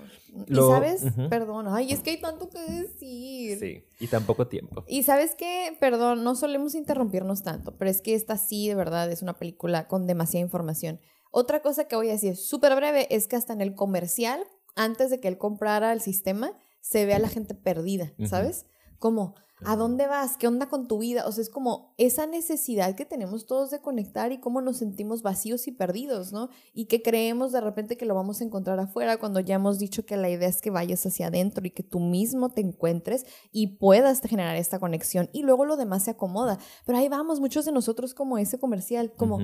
[0.47, 3.59] Y sabes, perdón, ay, es que hay tanto que decir.
[3.59, 4.85] Sí, y tan poco tiempo.
[4.87, 9.11] Y sabes que, perdón, no solemos interrumpirnos tanto, pero es que esta sí, de verdad,
[9.11, 11.01] es una película con demasiada información.
[11.31, 14.43] Otra cosa que voy a decir súper breve es que hasta en el comercial,
[14.75, 18.65] antes de que él comprara el sistema, se ve a la gente perdida, ¿sabes?
[18.97, 20.37] Como, ¿a dónde vas?
[20.37, 21.27] ¿Qué onda con tu vida?
[21.27, 25.21] O sea, es como esa necesidad que tenemos todos de conectar y cómo nos sentimos
[25.21, 26.49] vacíos y perdidos, ¿no?
[26.73, 30.05] Y que creemos de repente que lo vamos a encontrar afuera cuando ya hemos dicho
[30.05, 33.77] que la idea es que vayas hacia adentro y que tú mismo te encuentres y
[33.77, 36.57] puedas generar esta conexión y luego lo demás se acomoda.
[36.85, 39.39] Pero ahí vamos, muchos de nosotros como ese comercial, como...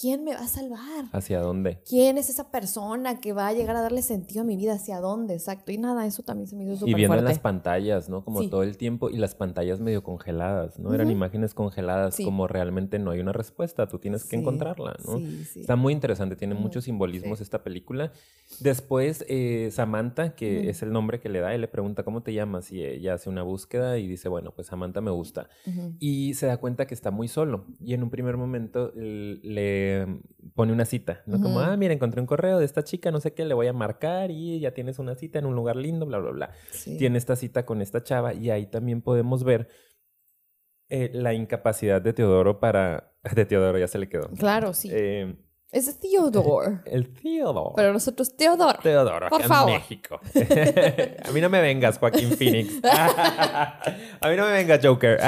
[0.00, 1.06] ¿Quién me va a salvar?
[1.10, 1.80] ¿Hacia dónde?
[1.88, 4.74] ¿Quién es esa persona que va a llegar a darle sentido a mi vida?
[4.74, 5.34] ¿Hacia dónde?
[5.34, 5.72] Exacto.
[5.72, 8.24] Y nada, eso también se me hizo súper Y viendo las pantallas, ¿no?
[8.24, 10.94] Como todo el tiempo y las pantallas medio congeladas, ¿no?
[10.94, 15.18] Eran imágenes congeladas como realmente no hay una respuesta, tú tienes que encontrarla, ¿no?
[15.18, 18.12] Está muy interesante, tiene muchos simbolismos esta película.
[18.60, 22.32] Después, eh, Samantha, que es el nombre que le da, él le pregunta, ¿cómo te
[22.32, 22.70] llamas?
[22.70, 25.48] Y ella hace una búsqueda y dice, bueno, pues Samantha me gusta.
[25.98, 27.64] Y se da cuenta que está muy solo.
[27.80, 29.87] Y en un primer momento le
[30.54, 31.40] pone una cita, ¿no?
[31.40, 33.72] Como, ah, mira, encontré un correo de esta chica, no sé qué, le voy a
[33.72, 36.50] marcar y ya tienes una cita en un lugar lindo, bla, bla, bla.
[36.98, 39.68] Tiene esta cita con esta chava y ahí también podemos ver
[40.88, 43.12] eh, la incapacidad de Teodoro para...
[43.34, 44.30] De Teodoro ya se le quedó.
[44.30, 44.88] Claro, sí.
[44.92, 45.36] Eh,
[45.70, 46.80] es Theodore.
[46.86, 47.74] El Theodore.
[47.76, 48.78] Pero nosotros Teodoro.
[48.82, 49.72] Teodoro, por favor.
[49.72, 50.18] en México.
[51.24, 52.80] a mí no me vengas, Joaquín Phoenix.
[52.84, 55.20] a mí no me vengas, Joker.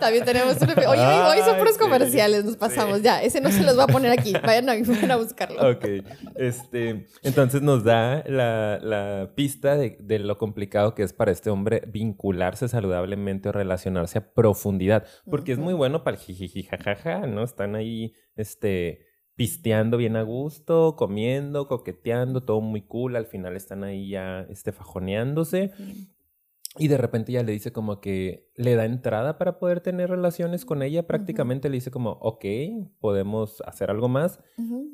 [0.00, 3.00] También tenemos un Oye, hoy, son puros comerciales, nos pasamos.
[3.00, 4.34] Ya, ese no se los va a poner aquí.
[4.42, 5.70] Vayan a, buscarlo.
[5.70, 5.86] Ok.
[6.36, 11.82] Este, entonces nos da la, pista de, de, lo complicado que es para este hombre
[11.86, 15.06] vincularse saludablemente o relacionarse a profundidad.
[15.24, 17.42] Porque es muy bueno para el jijiji, jajaja, ¿no?
[17.44, 23.16] Están ahí este, pisteando bien a gusto, comiendo, coqueteando, todo muy cool.
[23.16, 25.72] Al final están ahí ya este, fajoneándose.
[26.78, 30.64] Y de repente ya le dice como que le da entrada para poder tener relaciones
[30.64, 31.06] con ella.
[31.06, 32.44] Prácticamente le dice como, ok,
[33.00, 34.40] podemos hacer algo más,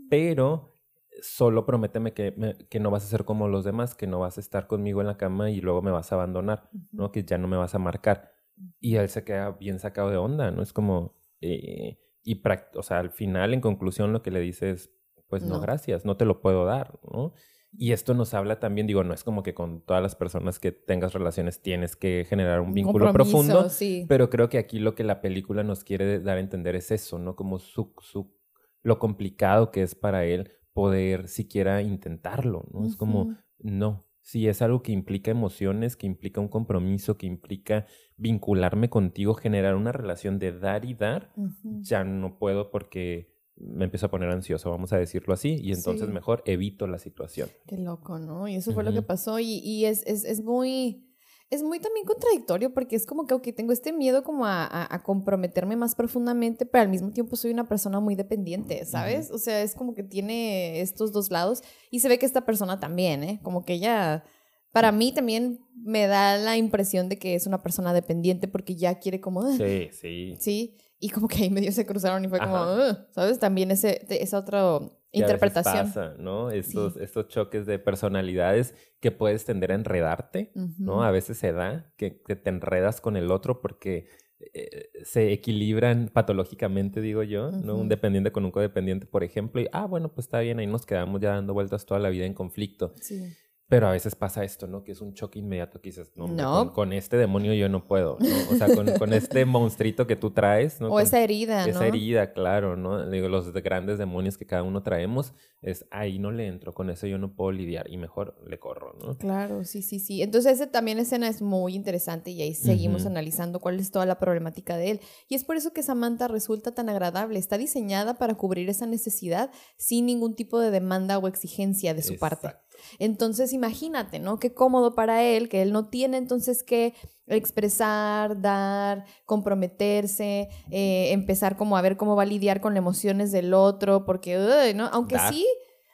[0.08, 0.78] pero
[1.20, 4.40] solo prométeme que, que, no vas a ser como los demás, que no vas a
[4.40, 7.12] estar conmigo en la cama y luego me vas a abandonar, ¿no?
[7.12, 8.32] Que ya no me vas a marcar.
[8.80, 10.62] Y él se queda bien sacado de onda, ¿no?
[10.62, 12.42] Es como, eh, y,
[12.74, 14.90] o sea, al final, en conclusión, lo que le dice es,
[15.28, 15.60] pues no.
[15.60, 17.32] gracias, no te lo puedo dar, ¿no?
[17.78, 20.72] Y esto nos habla también, digo, no es como que con todas las personas que
[20.72, 23.68] tengas relaciones tienes que generar un vínculo profundo,
[24.08, 27.18] pero creo que aquí lo que la película nos quiere dar a entender es eso,
[27.18, 27.36] ¿no?
[27.36, 28.34] Como su, su,
[28.82, 32.86] lo complicado que es para él poder siquiera intentarlo, ¿no?
[32.86, 37.86] Es como, no, si es algo que implica emociones, que implica un compromiso, que implica
[38.16, 44.06] vincularme contigo, generar una relación de dar y dar, ya no puedo porque me empiezo
[44.06, 47.50] a poner ansioso, vamos a decirlo así, y entonces mejor evito la situación.
[47.68, 48.48] Qué loco, ¿no?
[48.48, 51.05] Y eso fue lo que pasó y, y es, es, es, muy...
[51.48, 55.02] Es muy también contradictorio porque es como que, ok, tengo este miedo como a, a,
[55.04, 59.30] comprometerme más profundamente, pero al mismo tiempo soy una persona muy dependiente, ¿sabes?
[59.30, 62.80] O sea, es como que tiene estos dos lados y se ve que esta persona
[62.80, 63.40] también, ¿eh?
[63.44, 64.24] Como que ella,
[64.72, 68.98] para mí también me da la impresión de que es una persona dependiente porque ya
[68.98, 69.42] quiere como...
[69.56, 70.34] Sí, sí.
[70.40, 72.76] Sí, y como que ahí medio se cruzaron y fue como,
[73.10, 73.38] ¿sabes?
[73.38, 74.80] También ese, esa otra
[75.12, 75.86] interpretación.
[75.86, 76.50] pasa, ¿no?
[76.50, 81.02] Estos, estos choques de personalidades que puedes tender a enredarte, ¿no?
[81.02, 84.08] A veces se da que, te enredas con el otro porque
[84.54, 87.76] eh, se equilibran patológicamente, digo yo, ¿no?
[87.76, 90.86] Un dependiente con un codependiente, por ejemplo, y, ah, bueno, pues está bien, ahí nos
[90.86, 92.94] quedamos ya dando vueltas toda la vida en conflicto.
[93.00, 93.22] Sí.
[93.68, 94.84] Pero a veces pasa esto, ¿no?
[94.84, 98.54] Que es un choque inmediato que dices, no, Con, este demonio yo no puedo, ¿no?
[98.54, 100.88] O sea, con, con este monstruito que tú traes, ¿no?
[100.88, 101.72] O esa herida, ¿no?
[101.72, 103.10] Esa herida, claro, ¿no?
[103.10, 107.08] Digo, los grandes demonios que cada uno traemos, es ahí no le entro, con eso
[107.08, 109.18] yo no puedo lidiar y mejor le corro, ¿no?
[109.18, 110.22] Claro, sí, sí, sí.
[110.22, 114.18] Entonces, ese también escena es muy interesante y ahí seguimos analizando cuál es toda la
[114.18, 115.00] problemática de él.
[115.28, 117.40] Y es por eso que Samantha resulta tan agradable.
[117.40, 122.16] Está diseñada para cubrir esa necesidad sin ningún tipo de demanda o exigencia de su
[122.16, 122.54] parte.
[122.98, 124.38] Entonces, imagínate, ¿no?
[124.38, 126.94] Qué cómodo para él, que él no tiene entonces que
[127.26, 133.32] expresar, dar, comprometerse, eh, empezar como a ver cómo va a lidiar con las emociones
[133.32, 134.86] del otro, porque, ¿no?
[134.92, 135.46] Aunque sí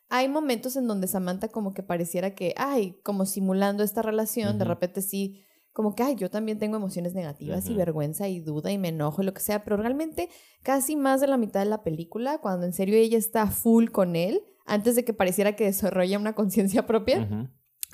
[0.09, 4.67] hay momentos en donde Samantha como que pareciera que, ay, como simulando esta relación, de
[4.67, 5.43] repente sí,
[5.73, 9.23] como que, ay, yo también tengo emociones negativas y vergüenza y duda y me enojo
[9.23, 10.29] y lo que sea, pero realmente
[10.63, 14.15] casi más de la mitad de la película, cuando en serio ella está full con
[14.15, 17.29] él, antes de que pareciera que desarrolla una conciencia propia.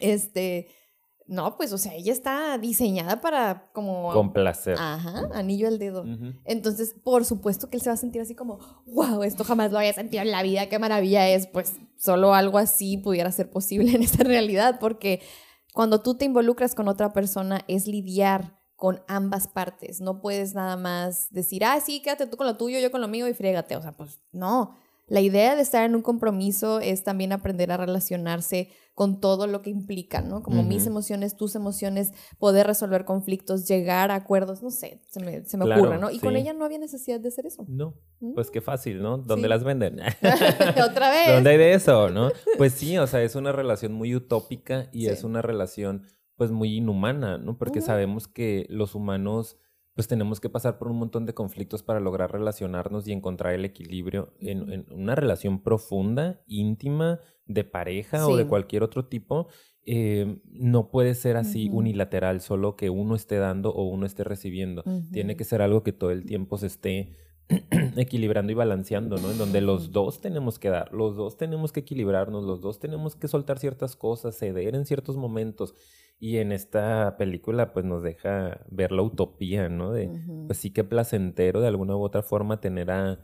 [0.01, 0.69] Este,
[1.29, 4.11] no, pues, o sea, ella está diseñada para como...
[4.13, 4.77] Complacer.
[4.79, 6.07] Ajá, anillo al dedo.
[6.47, 9.79] Entonces, por supuesto que él se va a sentir así como, wow, esto jamás lo
[9.79, 11.47] había sentido en la vida, qué maravilla es.
[11.47, 15.21] Pues solo algo así pudiera ser posible en esta realidad, porque
[15.75, 20.01] cuando tú te involucras con otra persona es lidiar con ambas partes.
[20.01, 23.09] No puedes nada más decir, ah, sí, quédate tú con lo tuyo, yo con lo
[23.09, 23.77] mío y friégate.
[23.77, 24.77] O sea, pues no
[25.09, 29.62] la idea de estar en un compromiso es también aprender a relacionarse con todo lo
[29.62, 30.42] que implica, ¿no?
[30.42, 35.44] Como mis emociones, tus emociones, poder resolver conflictos, llegar a acuerdos, no sé, se me,
[35.44, 36.11] se me ocurre, ¿no?
[36.11, 37.64] Y con ella no había necesidad de hacer eso.
[37.68, 38.35] No, mm.
[38.35, 39.18] pues qué fácil, ¿no?
[39.18, 40.01] ¿Dónde las venden?
[40.85, 41.33] Otra vez.
[41.33, 42.31] ¿Dónde hay de eso, no?
[42.57, 46.03] Pues sí, o sea, es una relación muy utópica y es una relación
[46.35, 47.57] pues muy inhumana, ¿no?
[47.57, 49.59] Porque sabemos que los humanos
[49.99, 53.65] pues tenemos que pasar por un montón de conflictos para lograr relacionarnos y encontrar el
[53.65, 59.49] equilibrio en, una relación profunda, íntima, de pareja o de cualquier otro tipo.
[59.85, 64.85] Eh, no puede ser así unilateral, solo que uno esté dando o uno esté recibiendo.
[65.11, 67.17] Tiene que ser algo que todo el tiempo se esté
[67.97, 69.33] equilibrando y balanceando, ¿no?
[69.33, 73.17] En donde los dos tenemos que dar, los dos tenemos que equilibrarnos, los dos tenemos
[73.17, 75.75] que soltar ciertas cosas, ceder en ciertos momentos.
[76.19, 79.93] Y en esta película pues nos deja ver la utopía, ¿no?
[79.93, 80.11] De,
[80.47, 83.21] pues sí que placentero de alguna u otra forma tener a,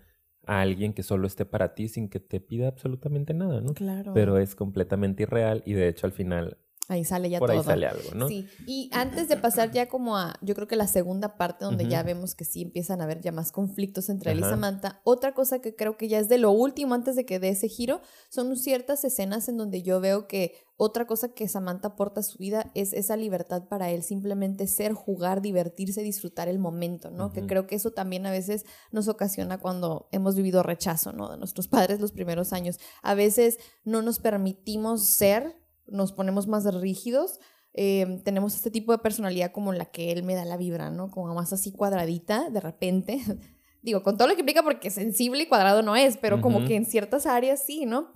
[0.47, 3.75] a, alguien que solo esté para ti sin que te pida absolutamente nada, ¿no?
[3.75, 4.13] Claro.
[4.15, 7.59] Pero es completamente irreal y de hecho al final Ahí sale ya Por todo.
[7.59, 8.29] ahí sale algo, ¿no?
[8.29, 8.47] Sí.
[8.66, 12.03] Y antes de pasar ya como a, yo creo que la segunda parte donde ya
[12.03, 15.61] vemos que sí empiezan a haber ya más conflictos entre él y Samantha, otra cosa
[15.61, 18.57] que creo que ya es de lo último antes de que dé ese giro, son
[18.57, 22.73] ciertas escenas en donde yo veo que otra cosa que Samantha aporta a su vida
[22.75, 27.33] es esa libertad para él, simplemente ser, jugar, divertirse, disfrutar el momento, ¿no?
[27.33, 31.31] Que creo que eso también a veces nos ocasiona cuando hemos vivido rechazo, ¿no?
[31.31, 32.81] De nuestros padres los primeros años.
[33.03, 37.40] A veces no nos permitimos ser nos ponemos más rígidos,
[37.73, 41.11] em, tenemos este tipo de personalidad como la que él me da la vibra, ¿no?
[41.11, 43.18] Como más así cuadradita, de repente.
[43.83, 46.75] Digo, con todo lo que implica porque sensible y cuadrado no es, pero como que
[46.75, 48.12] en ciertas áreas sí, ¿no?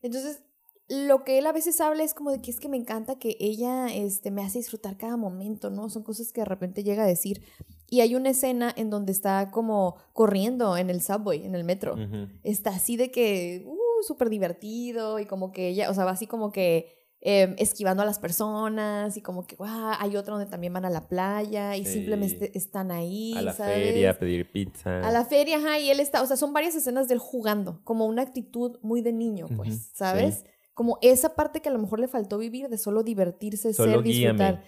[0.00, 0.42] Entonces,
[0.90, 3.36] lo que él a veces habla es como de que es que me encanta que
[3.38, 5.88] ella este, me hace disfrutar cada momento, ¿no?
[5.88, 7.42] Son cosas que de repente llega a decir.
[7.88, 11.96] Y hay una escena en donde está como corriendo en el subway, en el metro.
[12.42, 16.26] Está así de que, uh, súper divertido y como que ella, o sea, va así
[16.26, 20.86] como que Em, esquivando a las personas y como que hay otro donde también van
[20.86, 23.34] a la playa y simplemente están ahí.
[23.36, 25.06] A la feria a pedir pizza.
[25.06, 28.06] A la feria, ajá, y él está, o sea, son varias escenas del jugando, como
[28.06, 30.46] una actitud muy de niño, pues, ¿sabes?
[30.72, 34.62] Como esa parte que a lo mejor le faltó vivir de solo divertirse, ser, disfrutar.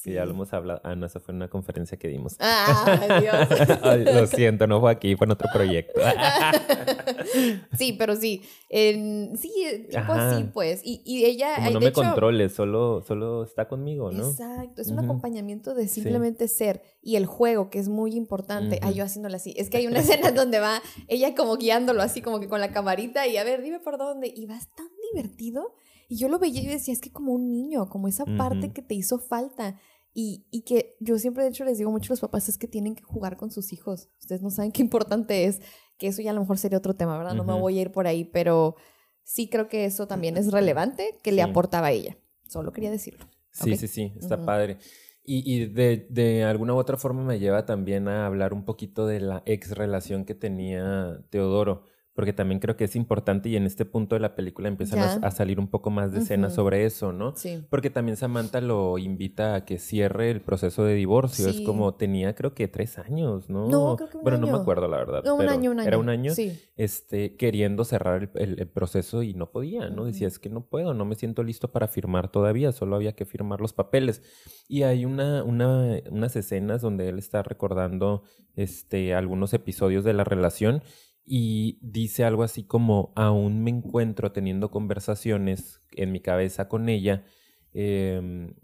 [0.00, 0.12] Sí.
[0.12, 0.80] ya lo hemos hablado.
[0.84, 2.36] Ah, no, esa fue una conferencia que dimos.
[2.38, 4.04] Ah, Dios.
[4.14, 6.00] lo siento, no fue aquí, fue en otro proyecto.
[7.76, 8.42] sí, pero sí.
[8.70, 10.82] sí, tipo así, pues.
[10.84, 11.56] Y, y ella.
[11.56, 14.28] Como no me controle, solo, solo está conmigo, ¿no?
[14.28, 14.82] Exacto.
[14.82, 16.80] Es un acompañamiento de simplemente ser.
[17.02, 18.80] Y el juego, que es muy importante.
[18.84, 19.54] Uh yo haciéndolo así.
[19.56, 22.72] Es que hay una escena donde va ella como guiándolo así, como que con la
[22.72, 24.32] camarita y a ver, dime por dónde.
[24.34, 25.74] Y vas tan divertido.
[26.08, 28.80] Y yo lo veía y decía, es que como un niño, como esa parte que
[28.80, 29.78] te hizo falta.
[30.14, 32.66] Y, y, que yo siempre, de hecho, les digo mucho a los papás, es que
[32.66, 34.08] tienen que jugar con sus hijos.
[34.18, 35.60] Ustedes no saben qué importante es,
[35.98, 37.34] que eso ya a lo mejor sería otro tema, ¿verdad?
[37.34, 38.76] No me voy a ir por ahí, pero
[39.22, 42.16] sí creo que eso también es relevante, que le aportaba a ella.
[42.48, 43.26] Solo quería decirlo.
[43.52, 44.78] Sí, sí, sí, está padre.
[45.22, 49.06] Y, y de, de, alguna u otra forma me lleva también a hablar un poquito
[49.06, 51.82] de la ex relación que tenía Teodoro
[52.18, 55.30] porque también creo que es importante y en este punto de la película empiezan a,
[55.30, 57.32] salir un poco más de escenas sobre eso, ¿no?
[57.36, 57.62] Sí.
[57.70, 61.46] Porque también Samantha lo invita a que cierre el proceso de divorcio.
[61.46, 63.68] Es como tenía creo que tres años, ¿no?
[63.68, 65.22] No, creo que un Bueno, no me acuerdo la verdad.
[65.24, 65.86] No, un año, un año.
[65.86, 66.60] Era un año sí.
[66.74, 70.04] este, queriendo cerrar el, proceso y no podía, ¿no?
[70.04, 73.26] Decía, es que no puedo, no me siento listo para firmar todavía, solo había que
[73.26, 74.22] firmar los papeles.
[74.66, 78.24] Y hay una, una, unas escenas donde él está recordando
[78.56, 80.82] este, algunos episodios de la relación
[81.28, 87.24] y dice algo así como, aún me encuentro teniendo conversaciones en mi cabeza con ella.
[87.72, 88.54] Em,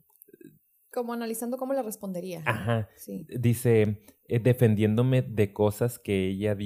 [0.90, 2.42] como analizando cómo le respondería.
[2.46, 2.88] Ajá.
[3.28, 6.56] Dice, eh, defendiéndome de cosas que ella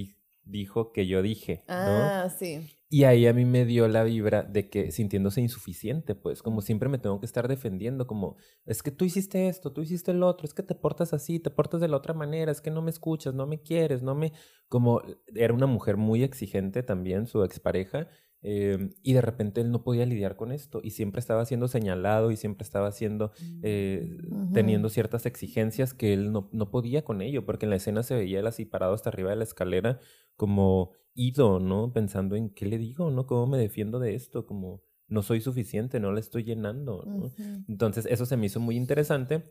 [0.44, 1.64] dijo que yo dije.
[1.66, 2.68] Ah, sí.
[2.91, 6.89] Y ahí a mí me dio la vibra de que sintiéndose insuficiente, pues como siempre
[6.89, 10.47] me tengo que estar defendiendo, como es que tú hiciste esto, tú hiciste el otro,
[10.47, 12.91] es que te portas así, te portas de la otra manera, es que no me
[12.91, 14.32] escuchas, no me quieres, no me...
[14.68, 15.03] Como
[15.34, 18.09] era una mujer muy exigente también, su expareja,
[18.41, 22.30] eh, y de repente él no podía lidiar con esto y siempre estaba siendo señalado
[22.30, 23.32] y siempre estaba siendo,
[23.62, 24.16] eh,
[24.55, 28.14] teniendo ciertas exigencias que él no, no podía con ello, porque en la escena se
[28.14, 29.99] veía él así parado hasta arriba de la escalera
[30.36, 31.92] como ido, ¿no?
[31.92, 33.26] Pensando en qué le digo, ¿no?
[33.26, 34.46] ¿Cómo me defiendo de esto?
[34.46, 37.32] Como no soy suficiente, no le estoy llenando, ¿no?
[37.68, 39.42] Entonces eso se me hizo muy interesante.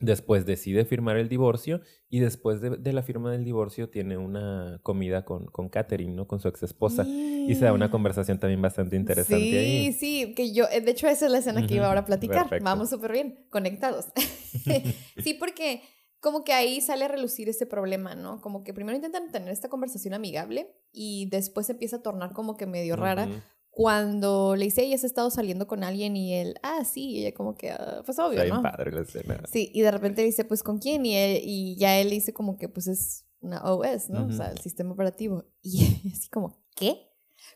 [0.00, 5.24] Después decide firmar el divorcio y después de, la firma del divorcio tiene una comida
[5.24, 6.28] con, con Catherine, ¿no?
[6.28, 7.04] Con su ex esposa.
[7.04, 9.92] Y se da una conversación también bastante interesante sí, ahí.
[9.92, 12.60] Sí, sí, que yo, de hecho esa es la escena que iba ahora a platicar.
[12.62, 14.06] Vamos súper bien, conectados.
[15.18, 15.82] sí, porque
[16.20, 18.40] como que ahí sale a relucir ese problema, ¿no?
[18.40, 22.66] Como que primero intentan tener esta conversación amigable y después empieza a tornar como que
[22.66, 23.28] medio rara
[23.70, 27.32] cuando le dice, ella has estado saliendo con alguien y él, ah, sí, y ella
[27.32, 28.60] como que, ah, pues obvio, ¿no?
[28.60, 29.40] padre la escena.
[29.48, 31.06] Sí, y de repente dice, pues ¿con quién?
[31.06, 34.26] Y, y ya él dice como que pues es una OS, ¿no?
[34.26, 35.44] O sea, el sistema operativo.
[35.62, 37.08] Y así como, ¿qué?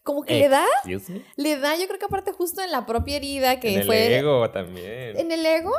[0.04, 0.64] Como que le da,
[1.36, 4.06] le da, yo creo que aparte justo en la propia herida que en fue...
[4.06, 5.18] En el ego también.
[5.18, 5.72] En el ego,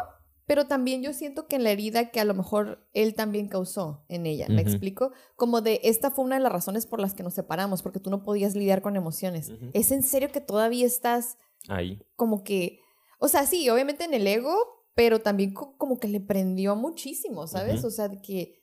[0.46, 4.04] pero también yo siento que en la herida que a lo mejor él también causó
[4.10, 5.12] en ella, ¿me explico?
[5.36, 8.10] Como de, esta fue una de las razones por las que nos separamos, porque tú
[8.10, 9.52] no podías lidiar con emociones.
[9.74, 11.38] ¿Es en serio que todavía estás
[11.70, 12.02] ahí?
[12.16, 12.82] Como que,
[13.20, 14.56] o sea, sí, obviamente en el ego,
[14.96, 17.84] pero también como que le prendió muchísimo, ¿sabes?
[17.84, 18.62] O sea, que,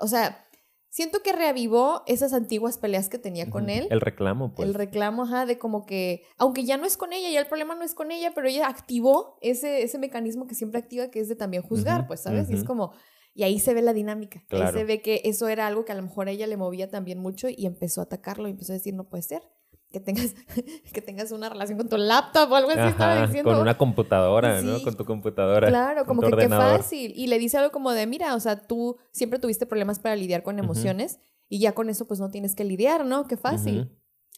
[0.00, 0.46] o sea,
[0.90, 3.86] Siento que reavivó esas antiguas peleas que tenía con él.
[3.90, 4.68] El reclamo, pues.
[4.68, 7.76] El reclamo, ajá, de como que, aunque ya no es con ella, ya el problema
[7.76, 11.28] no es con ella, pero ella activó ese, ese mecanismo que siempre activa, que es
[11.28, 12.50] de también juzgar, pues, ¿sabes?
[12.50, 12.92] Y es como,
[13.34, 14.42] y ahí se ve la dinámica.
[14.50, 16.90] Ahí se ve que eso era algo que a lo mejor a ella le movía
[16.90, 19.42] también mucho y empezó a atacarlo y empezó a decir, no puede ser
[19.90, 20.34] que tengas,
[20.92, 23.50] que tengas una relación con tu laptop o algo así, estaba diciendo.
[23.50, 24.82] Con una computadora, ¿no?
[24.82, 25.68] Con tu computadora.
[25.68, 27.12] Claro, como que qué fácil.
[27.16, 30.42] Y le dice algo como de, mira, o sea, tú siempre tuviste problemas para lidiar
[30.42, 31.18] con emociones
[31.48, 33.26] y ya con eso pues no tienes que lidiar, ¿no?
[33.26, 33.90] Qué fácil.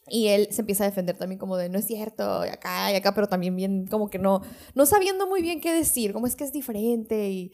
[0.08, 2.96] Y él se empieza a defender también como de, no es cierto, y acá y
[2.96, 4.40] acá, pero también bien como que no,
[4.74, 7.52] no sabiendo muy bien qué decir, como es que es diferente y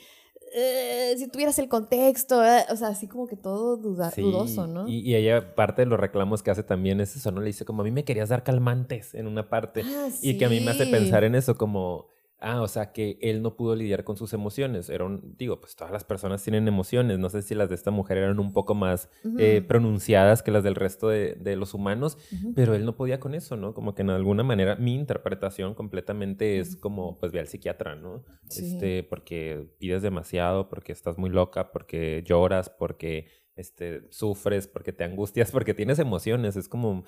[0.54, 4.88] eh, si tuvieras el contexto, eh, o sea, así como que todo dudoso, ¿no?
[4.88, 7.40] Y, ella, parte de los reclamos que hace también es eso, ¿no?
[7.40, 9.82] Le dice como, a mí me querías dar calmantes en una parte.
[9.84, 12.08] Ah, y que a mí me hace pensar en eso, como
[12.40, 14.88] Ah, o sea que él no pudo lidiar con sus emociones.
[14.90, 17.18] Era un, digo, pues todas las personas tienen emociones.
[17.18, 20.62] No sé si las de esta mujer eran un poco más eh, pronunciadas que las
[20.62, 22.16] del resto de, de los humanos,
[22.54, 23.74] pero él no podía con eso, ¿no?
[23.74, 28.24] Como que en alguna manera mi interpretación completamente es como, pues ve al psiquiatra, ¿no?
[28.48, 33.26] Este, porque pides demasiado, porque estás muy loca, porque lloras, porque
[33.56, 36.56] este, sufres, porque te angustias, porque tienes emociones.
[36.56, 37.04] Es como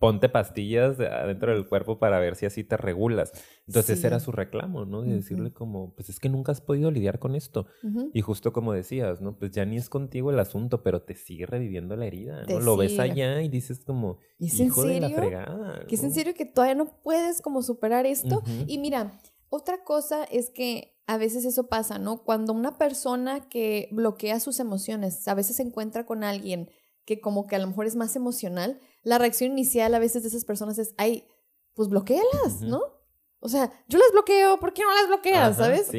[0.00, 3.32] ponte pastillas adentro del cuerpo para ver si así te regulas.
[3.66, 5.02] Entonces ese era su reclamo, ¿no?
[5.02, 7.66] De decirle como, pues es que nunca has podido lidiar con esto.
[8.14, 9.38] Y justo como decías, ¿no?
[9.38, 12.60] Pues ya ni es contigo el asunto, pero te sigue reviviendo la herida, ¿no?
[12.60, 15.86] Lo ves allá y dices como, ¿Es hijo de la fregada.
[15.86, 18.42] Que es en serio que todavía no puedes como superar esto.
[18.66, 19.20] Y mira,
[19.50, 22.24] otra cosa es que a veces eso pasa, ¿no?
[22.24, 26.70] Cuando una persona que bloquea sus emociones, a veces se encuentra con alguien
[27.04, 30.28] que como que a lo mejor es más emocional, la reacción inicial a veces de
[30.28, 31.26] esas personas es, ay,
[31.74, 32.82] pues bloquealas, ¿no?
[33.42, 35.56] O sea, yo las bloqueo, ¿por qué no las bloqueas?
[35.56, 35.90] ¿Sabes?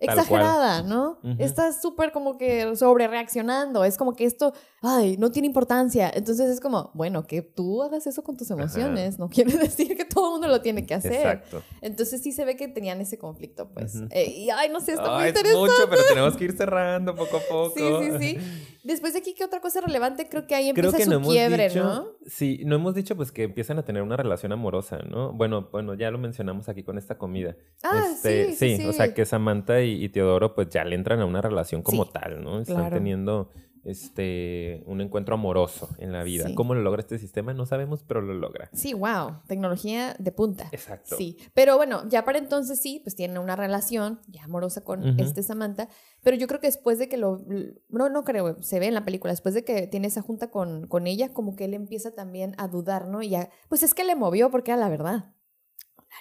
[0.00, 1.18] exagerada, ¿no?
[1.38, 3.84] Estás súper como que sobre reaccionando.
[3.84, 6.10] Es como que esto, ay, no tiene importancia.
[6.14, 10.04] Entonces es como, bueno, que tú hagas eso con tus emociones, no quiere decir que
[10.04, 11.12] todo el mundo lo tiene que hacer.
[11.12, 11.62] Exacto.
[11.80, 13.94] Entonces sí se ve que tenían ese conflicto, pues.
[14.10, 15.50] Eh, y ay, no sé, está muy interesante.
[15.50, 17.74] Es mucho, pero tenemos que ir cerrando poco a poco.
[17.76, 18.38] Sí, sí, sí.
[18.82, 20.28] Después de aquí, ¿qué otra cosa relevante?
[20.28, 22.08] Creo que ahí empieza que su quiebre, ¿no?
[22.26, 25.32] Sí, no hemos dicho pues que empiezan a tener una relación amorosa, ¿no?
[25.32, 27.54] Bueno, bueno, ya lo mencionamos aquí con esta comida.
[27.84, 31.24] Ah, este, sí, sí, O sea, que Samantha y, Teodoro pues ya le entran a
[31.24, 32.58] una relación como tal, ¿no?
[32.58, 33.48] Están teniendo
[33.84, 36.48] este, un encuentro amoroso en la vida.
[36.56, 37.54] ¿Cómo lo logra este sistema?
[37.54, 38.70] No sabemos, pero lo logra.
[38.72, 40.68] Sí, wow, tecnología de punta.
[40.72, 41.14] Exacto.
[41.16, 45.44] Sí, pero bueno, ya para entonces sí, pues tiene una relación ya amorosa con este
[45.44, 45.88] Samantha,
[46.24, 47.46] pero yo creo que después de que lo,
[47.88, 50.88] no, no creo, se ve en la película, después de que tiene esa junta con,
[50.88, 53.22] con ella, como que él empieza también a dudar, ¿no?
[53.22, 55.34] Y ya, pues es que le movió porque era la verdad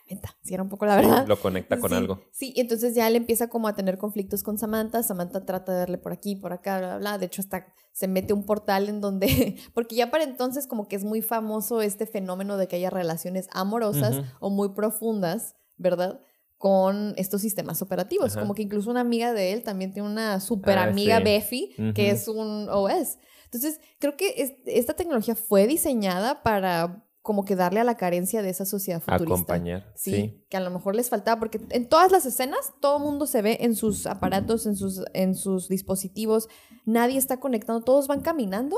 [0.07, 1.27] neta, si era un poco la verdad.
[1.27, 2.21] lo conecta con algo.
[2.31, 5.79] Sí, y entonces ya él empieza como a tener conflictos con Samantha, Samantha trata de
[5.79, 9.01] darle por aquí, por acá, bla, bla, de hecho hasta se mete un portal en
[9.01, 12.89] donde, porque ya para entonces como que es muy famoso este fenómeno de que haya
[12.89, 16.21] relaciones amorosas o muy profundas, ¿verdad?
[16.59, 18.35] con estos sistemas operativos.
[18.35, 22.11] Como que incluso una amiga de él también tiene una super ah, amiga Beffy, que
[22.11, 23.17] es un OS.
[23.45, 28.49] Entonces, creo que esta tecnología fue diseñada para como que darle a la carencia de
[28.49, 29.33] esa sociedad futurista.
[29.33, 29.93] Acompañar.
[29.95, 33.27] Sí, Que a lo mejor les faltaba, porque en todas las escenas todo el mundo
[33.27, 36.47] se ve en sus aparatos, en sus, en sus dispositivos,
[36.85, 38.77] nadie está conectando, todos van caminando,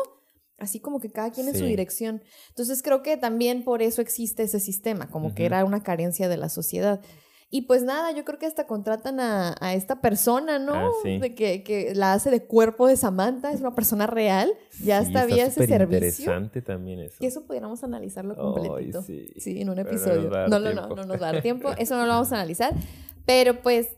[0.58, 2.24] así como que cada quien en su dirección.
[2.50, 6.38] Entonces creo que también por eso existe ese sistema, como que era una carencia de
[6.38, 7.02] la sociedad.
[7.54, 10.74] Y pues nada, yo creo que hasta contratan a, esta persona, ¿no?
[10.74, 15.02] Ah, de que, que, la hace de cuerpo de Samantha, es una persona real, ya
[15.02, 15.97] está bien ese servicio.
[15.97, 17.18] interesante también eso.
[17.20, 19.02] Y eso pudiéramos analizarlo completito.
[19.02, 19.34] sí.
[19.36, 19.60] sí.
[19.60, 20.30] en un episodio.
[20.47, 22.74] No, no, no, no nos va a dar tiempo, eso no lo vamos a analizar.
[23.26, 23.89] Pero pues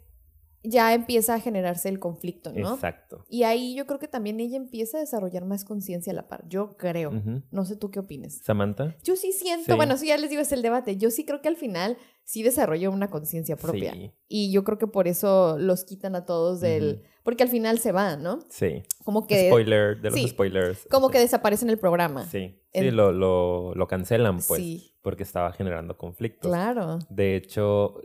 [0.63, 2.75] ya empieza a generarse el conflicto, ¿no?
[2.75, 3.25] Exacto.
[3.29, 6.47] Y ahí yo creo que también ella empieza a desarrollar más conciencia a la par.
[6.47, 7.11] Yo creo.
[7.51, 8.39] No sé tú qué opinas.
[8.43, 8.95] Samantha.
[9.03, 10.97] Yo sí siento, bueno, sí ya les digo, es el debate.
[10.97, 13.93] Yo sí creo que al final sí desarrolló una conciencia propia.
[14.27, 17.03] Y yo creo que por eso los quitan a todos del...
[17.23, 18.39] Porque al final se van, ¿no?
[18.49, 18.83] Sí.
[19.03, 19.47] Como que...
[19.47, 20.87] Spoiler, de los spoilers.
[20.89, 22.25] Como que desaparece en el programa.
[22.25, 22.59] Sí.
[22.73, 24.61] Sí, lo, lo, lo, cancelan, pues.
[24.61, 24.95] Sí.
[25.01, 26.49] Porque estaba generando conflictos.
[26.49, 26.99] Claro.
[27.09, 28.01] De hecho,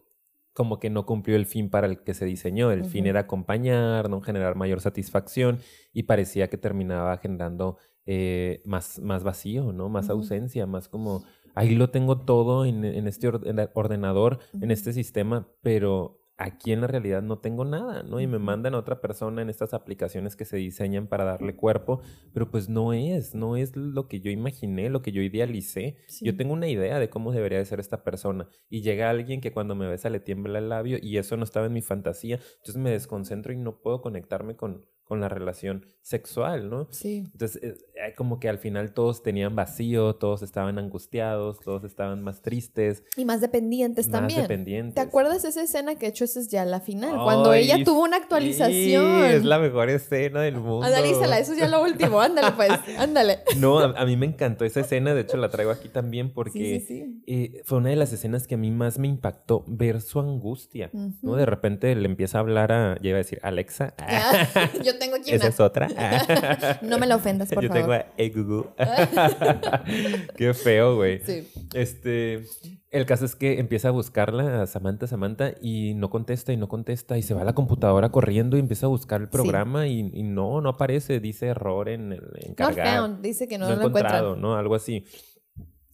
[0.58, 2.72] como que no cumplió el fin para el que se diseñó.
[2.72, 5.60] El fin era acompañar, no generar mayor satisfacción
[5.92, 9.88] y parecía que terminaba generando eh, más, más vacío, ¿no?
[9.88, 11.24] Más ausencia, más como,
[11.55, 13.28] ahí lo tengo todo en, en este
[13.74, 18.20] ordenador, en este sistema, pero aquí en la realidad no tengo nada, ¿no?
[18.20, 22.01] Y me mandan a otra persona en estas aplicaciones que se diseñan para darle cuerpo,
[22.32, 25.96] pero pues no es, no es lo que yo imaginé, lo que yo idealicé.
[26.20, 29.53] Yo tengo una idea de cómo debería de ser esta persona y llega alguien que
[29.53, 32.76] cuando me besa le tiembla el labio y eso no estaba en mi fantasía, entonces
[32.76, 36.88] me desconcentro y no puedo conectarme con, con la relación sexual, ¿no?
[36.90, 37.24] Sí.
[37.32, 42.42] Entonces, eh, como que al final todos tenían vacío, todos estaban angustiados, todos estaban más
[42.42, 43.02] tristes.
[43.16, 44.42] Y más dependientes más también.
[44.42, 44.94] dependientes.
[44.94, 47.18] ¿Te acuerdas de esa escena que de hecho esa es ya la final?
[47.22, 48.72] cuando ella tuvo una actualización.
[48.72, 50.84] Sí, es la mejor escena del mundo.
[50.84, 52.20] Analízala, eso es ya lo último.
[52.28, 53.38] Ándale, pues, ándale.
[53.56, 57.62] No, a, mí me encantó esa escena, de hecho la traigo aquí también porque eh,
[57.64, 60.90] fue una de las escenas que a mí más me impactó ver su angustia,
[61.22, 61.36] ¿no?
[61.36, 63.94] De repente le empieza a hablar a, ya iba a decir, Alexa.
[64.84, 65.88] yo tengo aquí Esa es otra.
[66.82, 67.82] no me la ofendas, por Yo favor.
[67.82, 68.66] tengo a Egugu.
[70.36, 71.20] Qué feo, güey.
[71.20, 71.49] Sí.
[71.74, 72.44] Este,
[72.90, 76.68] el caso es que empieza a buscarla a Samantha, Samantha, y no contesta y no
[76.68, 80.03] contesta, y se va a la computadora corriendo y empieza a buscar el programa y,
[80.22, 83.09] no, no aparece, dice error en el encargado.
[83.18, 84.57] dice que no, lo, lo encontrado, ¿no?
[84.57, 85.05] Algo así.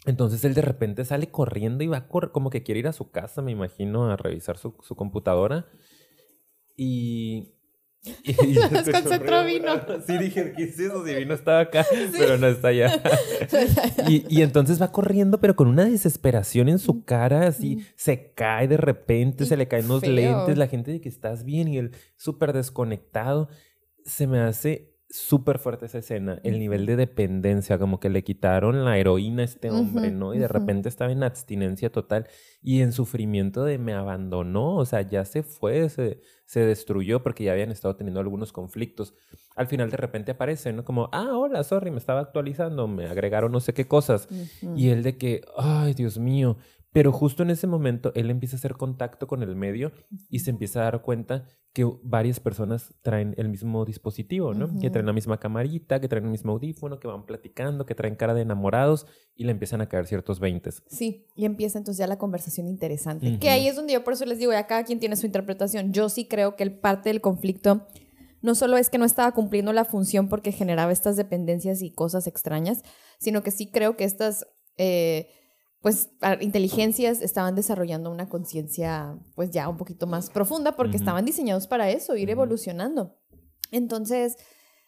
[0.07, 3.11] Entonces él de repente sale corriendo y va a como que quiere ir a su
[3.11, 5.67] casa, me imagino, a revisar su, su computadora.
[6.77, 7.54] Y
[8.43, 9.75] y concentró vino.
[10.07, 11.05] Sí, dije, ¿qué es eso?
[11.07, 11.85] Si vino estaba acá,
[12.19, 13.03] pero no está allá.
[14.09, 18.67] y, y, entonces va corriendo, pero con una desesperación en su cara, así se cae
[18.67, 21.91] de repente, se le caen los lentes, la gente dice que estás bien y él
[22.17, 23.49] súper desconectado.
[24.07, 28.85] Se me hace súper fuerte esa escena, el nivel de dependencia, como que le quitaron
[28.85, 30.35] la heroína a este hombre, ¿no?
[30.35, 32.27] Y de repente estaba en abstinencia total
[32.61, 37.45] y en sufrimiento de me abandonó, o sea, ya se fue, se, se destruyó porque
[37.45, 39.15] ya habían estado teniendo algunos conflictos.
[39.55, 40.85] Al final de repente aparece, ¿no?
[40.85, 44.27] Como, ah, hola, sorry, me estaba actualizando, me agregaron no sé qué cosas.
[44.75, 46.57] Y él de que, ay, Dios mío,
[46.95, 49.91] pero justo en ese momento él empieza a hacer contacto con el medio
[50.31, 54.79] y se empieza a dar cuenta que varias personas traen el mismo dispositivo, ¿no?
[54.79, 58.15] Que traen la misma camarita, que traen el mismo audífono, que van platicando, que traen
[58.15, 60.85] cara de enamorados y le empiezan a caer ciertos veintes.
[60.87, 63.41] Sí, y empieza entonces ya la conversación interesante.
[63.41, 65.93] Que ahí es donde yo por eso les digo, ya cada quien tiene su interpretación.
[65.93, 67.89] Yo sí creo que el parte del conflicto
[68.41, 72.29] no solo es que no estaba cumpliendo la función porque generaba estas dependencias y cosas
[72.29, 72.85] extrañas,
[73.19, 74.47] sino que sí creo que estas...
[74.77, 75.29] Eh,
[75.85, 76.09] pues
[76.41, 81.91] inteligencias estaban desarrollando una conciencia pues ya un poquito más profunda porque estaban diseñados para
[81.91, 83.19] eso, ir evolucionando.
[83.71, 84.39] Entonces,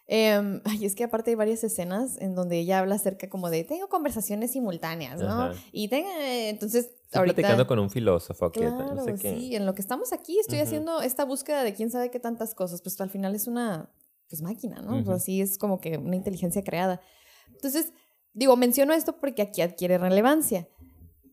[0.07, 3.63] eh, ay, es que aparte hay varias escenas en donde ella habla acerca como de,
[3.65, 5.51] tengo conversaciones simultáneas, ¿no?
[5.71, 6.87] Y tengo, entonces...
[6.87, 9.37] Estoy ahorita, platicando con un filósofo que no sé qué.
[9.37, 12.55] Sí, en lo que estamos aquí estoy haciendo esta búsqueda de quién sabe qué tantas
[12.55, 13.93] cosas, pues al final es una
[14.31, 15.05] pues máquina, ¿no?
[15.05, 17.03] Pues así es como que una inteligencia creada.
[17.53, 17.93] Entonces,
[18.33, 20.67] digo, menciono esto porque aquí adquiere relevancia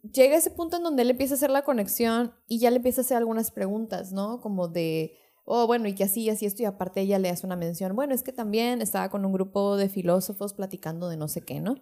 [0.04, 3.02] llega ese punto en donde él empieza a hacer la conexión y ya le empieza
[3.02, 4.42] a hacer algunas preguntas, ¿no?
[4.42, 7.56] Como de, oh, bueno, y que así, así esto, y aparte ella le hace una
[7.56, 11.42] mención, bueno, es que también estaba con un grupo de filósofos platicando de no sé
[11.42, 11.76] qué, ¿no?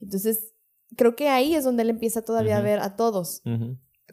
[0.00, 0.54] Entonces,
[0.96, 3.42] creo que ahí es donde él empieza todavía a ver a todos,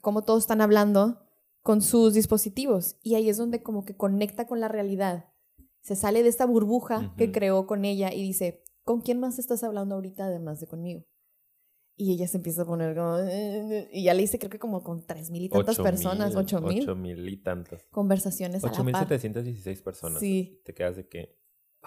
[0.02, 1.20] como todos están hablando
[1.62, 5.26] con sus dispositivos, y ahí es donde como que conecta con la realidad.
[5.82, 9.64] Se sale de esta burbuja que creó con ella y dice, ¿con quién más estás
[9.64, 11.06] hablando ahorita además de conmigo?
[12.02, 13.18] Y ella se empieza a poner como...
[13.94, 16.82] Y ya le hice creo que como con tres mil y tantas personas, ocho mil.
[16.82, 17.84] Ocho mil y tantas.
[17.92, 20.20] Conversaciones Ocho mil setecientos dieciséis personas.
[20.20, 20.60] Sí.
[20.66, 21.38] Te quedas de que...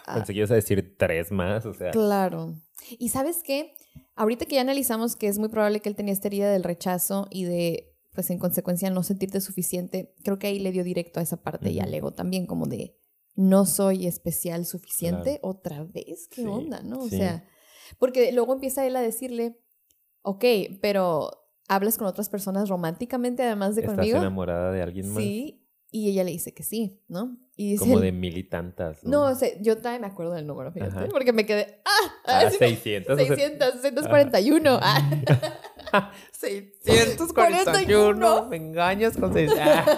[0.07, 0.23] Ah.
[0.23, 1.91] A decir tres más, o sea...
[1.91, 2.55] Claro.
[2.97, 3.75] Y ¿sabes qué?
[4.15, 7.27] Ahorita que ya analizamos que es muy probable que él tenía esta herida del rechazo
[7.29, 11.25] y de, pues en consecuencia, no sentirte suficiente, creo que ahí le dio directo a
[11.25, 12.97] esa parte y al ego también como de
[13.35, 17.01] no soy especial suficiente otra vez, ¿qué onda, no?
[17.01, 17.49] O sea,
[17.99, 19.59] porque luego empieza él a decirle
[20.25, 20.45] ok,
[20.81, 21.31] pero
[21.69, 24.17] hablas con otras personas románticamente además de ¿Estás conmigo.
[24.17, 25.23] ¿Estás enamorada de alguien más?
[25.23, 25.61] Sí,
[25.91, 27.39] y ella le dice que sí, ¿no?
[27.57, 29.05] Y dice, Como de mil y tantas.
[29.05, 32.13] No, no o sea, yo también me acuerdo del número, fíjate, porque me quedé, ¡ah!
[32.25, 33.17] ah 600.
[33.17, 34.81] 600, 641.
[34.83, 35.31] Ah.
[36.33, 38.49] 641.
[38.49, 39.63] Me engañas con 600.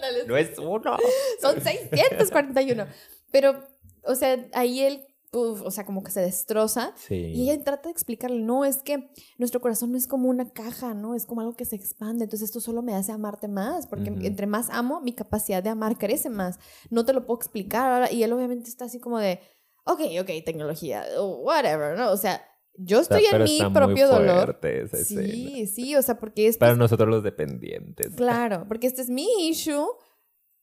[0.28, 0.96] no es uno.
[1.40, 2.86] Son 641.
[3.32, 3.66] Pero,
[4.04, 6.94] o sea, ahí él o sea, como que se destroza.
[7.08, 10.94] Y ella trata de explicarle, no, es que nuestro corazón no es como una caja,
[10.94, 11.14] ¿no?
[11.14, 12.24] Es como algo que se expande.
[12.24, 15.98] Entonces esto solo me hace amarte más, porque entre más amo, mi capacidad de amar
[15.98, 16.58] crece más.
[16.90, 18.12] No te lo puedo explicar ahora.
[18.12, 19.40] Y él obviamente está así como de,
[19.84, 22.10] ok, ok, tecnología, whatever, ¿no?
[22.10, 22.42] O sea,
[22.74, 24.58] yo estoy en mi propio dolor.
[25.04, 26.58] sí, sí, o sea, porque es...
[26.58, 28.14] Para nosotros los dependientes.
[28.16, 29.86] Claro, porque este es mi issue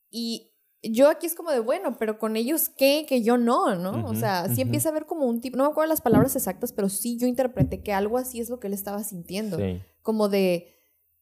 [0.09, 0.56] y
[0.91, 4.05] yo aquí es como de, bueno, pero con ellos qué, que yo no, ¿no?
[4.05, 6.73] o sea, sí empieza a ver como un tipo, no me acuerdo las palabras exactas,
[6.73, 9.57] pero sí yo interpreté que algo así es lo que él estaba sintiendo.
[10.01, 10.67] Como de,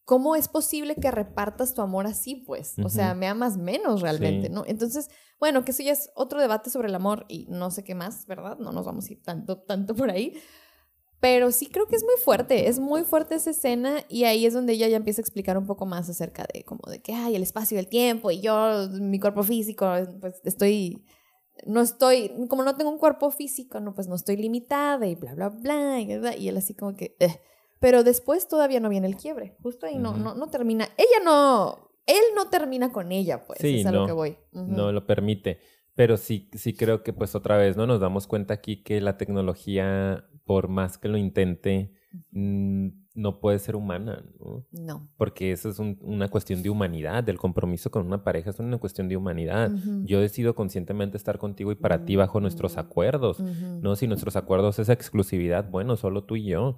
[0.03, 2.75] ¿cómo es posible que repartas tu amor así, pues?
[2.83, 4.63] O sea, me amas menos realmente, ¿no?
[4.67, 5.09] Entonces,
[5.39, 8.25] bueno, que eso ya es otro debate sobre el amor y no sé qué más,
[8.25, 8.57] ¿verdad?
[8.57, 10.39] No nos vamos a ir tanto, tanto por ahí.
[11.19, 14.53] Pero sí creo que es muy fuerte, es muy fuerte esa escena y ahí es
[14.53, 17.35] donde ella ya empieza a explicar un poco más acerca de como de que hay
[17.35, 21.03] el espacio y el tiempo y yo, mi cuerpo físico, pues estoy,
[21.65, 25.33] no estoy, como no tengo un cuerpo físico, no, pues no estoy limitada y bla,
[25.33, 27.39] bla, bla, y, él así como que, eh".
[27.79, 31.91] pero después todavía no viene el quiebre, justo ahí no, no, no termina, ella no,
[32.05, 34.37] él no termina con ella, pues, es a lo que voy.
[34.51, 35.59] No lo permite.
[35.95, 37.87] Pero sí, sí creo que pues otra vez, ¿no?
[37.87, 41.91] Nos damos cuenta aquí que la tecnología por más que lo intente,
[42.31, 44.65] mm, no puede ser humana, ¿no?
[44.71, 45.09] No.
[45.17, 49.07] Porque eso es una cuestión de humanidad, del compromiso con una pareja es una cuestión
[49.07, 49.71] de humanidad.
[50.03, 53.95] Yo decido conscientemente estar contigo y para ti bajo nuestros acuerdos, ¿no?
[53.95, 56.77] Si nuestros acuerdos es exclusividad, bueno, solo tú y yo.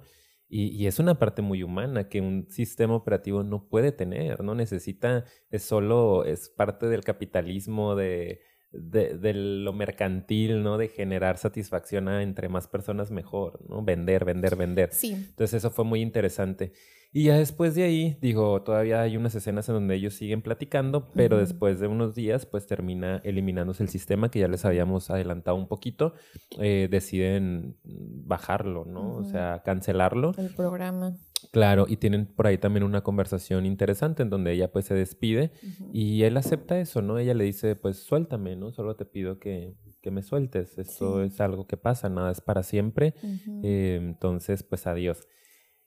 [0.50, 4.54] Y, y, es una parte muy humana que un sistema operativo no puede tener, ¿no?
[4.54, 8.40] Necesita, es solo, es parte del capitalismo, de,
[8.72, 10.78] de, lo mercantil, ¿no?
[10.78, 13.82] De generar satisfacción a entre más personas mejor, ¿no?
[13.82, 14.90] Vender, vender, vender.
[14.92, 15.12] Sí.
[15.12, 16.72] Entonces eso fue muy interesante.
[17.10, 21.10] Y ya después de ahí, digo, todavía hay unas escenas en donde ellos siguen platicando,
[21.12, 25.56] pero después de unos días, pues termina eliminándose el sistema que ya les habíamos adelantado
[25.56, 26.12] un poquito.
[26.60, 29.14] Eh, deciden bajarlo, ¿no?
[29.14, 30.34] O sea, cancelarlo.
[30.36, 31.16] El programa.
[31.52, 35.52] Claro, y tienen por ahí también una conversación interesante en donde ella pues se despide
[35.92, 37.18] y él acepta eso, ¿no?
[37.18, 38.72] Ella le dice, pues suéltame, ¿no?
[38.72, 40.78] Solo te pido que que me sueltes.
[40.78, 43.14] Esto es algo que pasa, nada es para siempre.
[43.62, 45.26] Eh, entonces, pues adiós.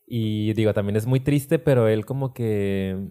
[0.05, 3.07] Y digo, también es muy triste, pero él como que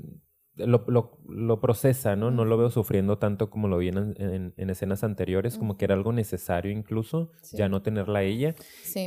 [0.66, 2.30] lo, lo, lo, procesa, ¿no?
[2.30, 5.94] No lo veo sufriendo tanto como lo vi en, en, escenas anteriores, como que era
[5.94, 8.54] algo necesario incluso, ya no tenerla ella.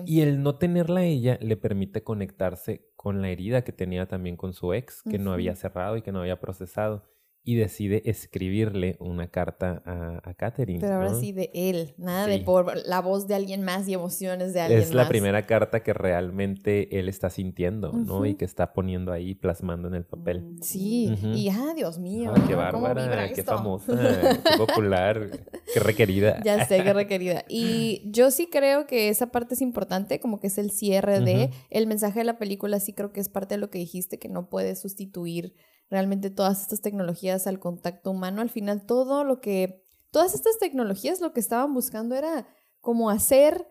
[0.06, 4.54] Y el no tenerla ella le permite conectarse con la herida que tenía también con
[4.54, 7.13] su ex, que no había cerrado y que no había procesado
[7.46, 10.80] y decide escribirle una carta a, a Catherine.
[10.80, 14.54] Pero ahora sí de él, nada de por la voz de alguien más y emociones
[14.54, 14.90] de alguien más.
[14.90, 18.26] Es la primera carta que realmente él está sintiendo, ¿no?
[18.26, 20.42] Y que está poniendo ahí, plasmando en el papel.
[20.42, 22.34] Mm, sí, y ah, Dios mío.
[22.48, 25.30] qué bárbara, qué famosa, qué popular,
[25.74, 26.42] qué requerida.
[26.46, 27.44] Ya sé, qué requerida.
[27.56, 31.52] Y yo sí creo que esa parte es importante, como que es el cierre de
[31.70, 34.30] el mensaje de la película, sí creo que es parte de lo que dijiste, que
[34.30, 35.54] no puede sustituir
[35.90, 38.42] realmente todas estas tecnologías al contacto humano.
[38.42, 42.48] Al final, todo lo que, todas estas tecnologías lo que estaban buscando era
[42.82, 43.68] como hacer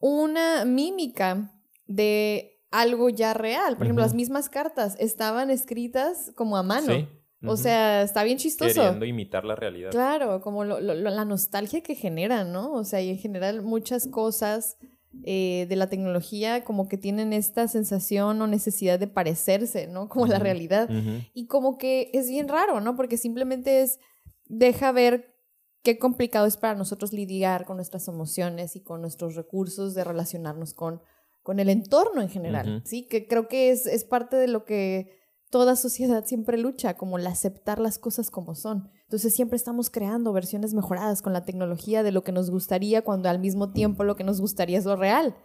[0.00, 1.52] una mímica
[1.86, 3.76] de algo ya real.
[3.76, 7.08] Por ejemplo, las mismas cartas estaban escritas como a mano.
[7.44, 8.74] O sea, está bien chistoso.
[8.74, 9.90] Queriendo imitar la realidad.
[9.90, 12.72] Claro, como la nostalgia que genera, ¿no?
[12.72, 14.76] O sea, y en general muchas cosas
[15.24, 20.08] eh, de la tecnología como que tienen esta sensación o necesidad de parecerse, ¿no?
[20.08, 20.88] Como la realidad.
[21.32, 22.96] Y como que es bien raro, ¿no?
[22.96, 23.98] Porque simplemente es,
[24.44, 25.34] deja ver
[25.82, 30.74] qué complicado es para nosotros lidiar con nuestras emociones y con nuestros recursos de relacionarnos
[30.74, 31.00] con,
[31.42, 33.06] con el entorno en general, ¿sí?
[33.06, 35.16] Que creo que es, es parte de lo que
[35.50, 38.90] toda sociedad siempre lucha, como el aceptar las cosas como son.
[39.04, 43.28] Entonces siempre estamos creando versiones mejoradas con la tecnología de lo que nos gustaría cuando
[43.28, 45.36] al mismo tiempo lo que nos gustaría es lo real.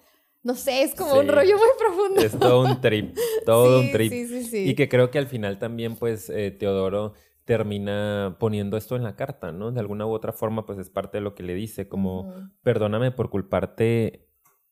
[0.44, 2.22] No sé, es como un rollo muy profundo.
[2.22, 4.12] Es todo un trip, todo un trip.
[4.54, 7.14] y que creo que al final también, pues, eh, Teodoro
[7.46, 9.72] termina poniendo esto en la carta, ¿no?
[9.72, 12.34] De alguna u otra forma, pues es parte de lo que le dice, como,
[12.64, 14.31] perdóname por culparte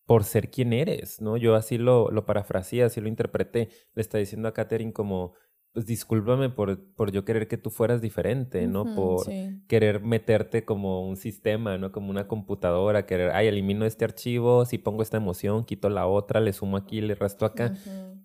[0.10, 1.38] por ser quien eres, ¿no?
[1.38, 3.70] Yo así lo, lo parafraseé, así lo interpreté.
[3.94, 5.36] Le está diciendo a Katherine como,
[5.74, 8.96] pues discúlpame por, por yo querer que tú fueras diferente, ¿no?
[8.96, 9.28] por
[9.68, 11.92] querer meterte como un sistema, ¿no?
[11.92, 16.40] Como una computadora, querer, ay, elimino este archivo, si pongo esta emoción, quito la otra,
[16.40, 17.76] le sumo aquí, le resto acá.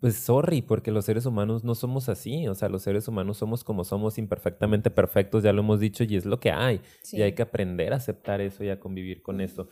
[0.01, 3.63] Pues sorry, porque los seres humanos no somos así, o sea, los seres humanos somos
[3.65, 6.81] como somos, imperfectamente perfectos, ya lo hemos dicho, y es lo que hay.
[7.13, 9.69] Y hay que aprender a aceptar eso y a convivir con eso.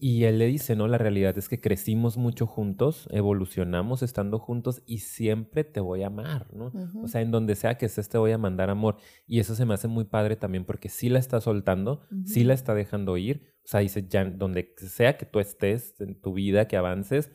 [0.00, 4.82] Y él le dice, no, la realidad es que crecimos mucho juntos, evolucionamos estando juntos
[4.86, 6.72] y siempre te voy a amar, ¿no?
[7.02, 8.96] O sea, en donde sea que estés te voy a mandar amor.
[9.26, 12.54] Y eso se me hace muy padre también porque sí la está soltando, sí la
[12.54, 13.54] está dejando ir.
[13.64, 17.30] O sea, dice, ya donde sea que tú estés en tu vida, que avances,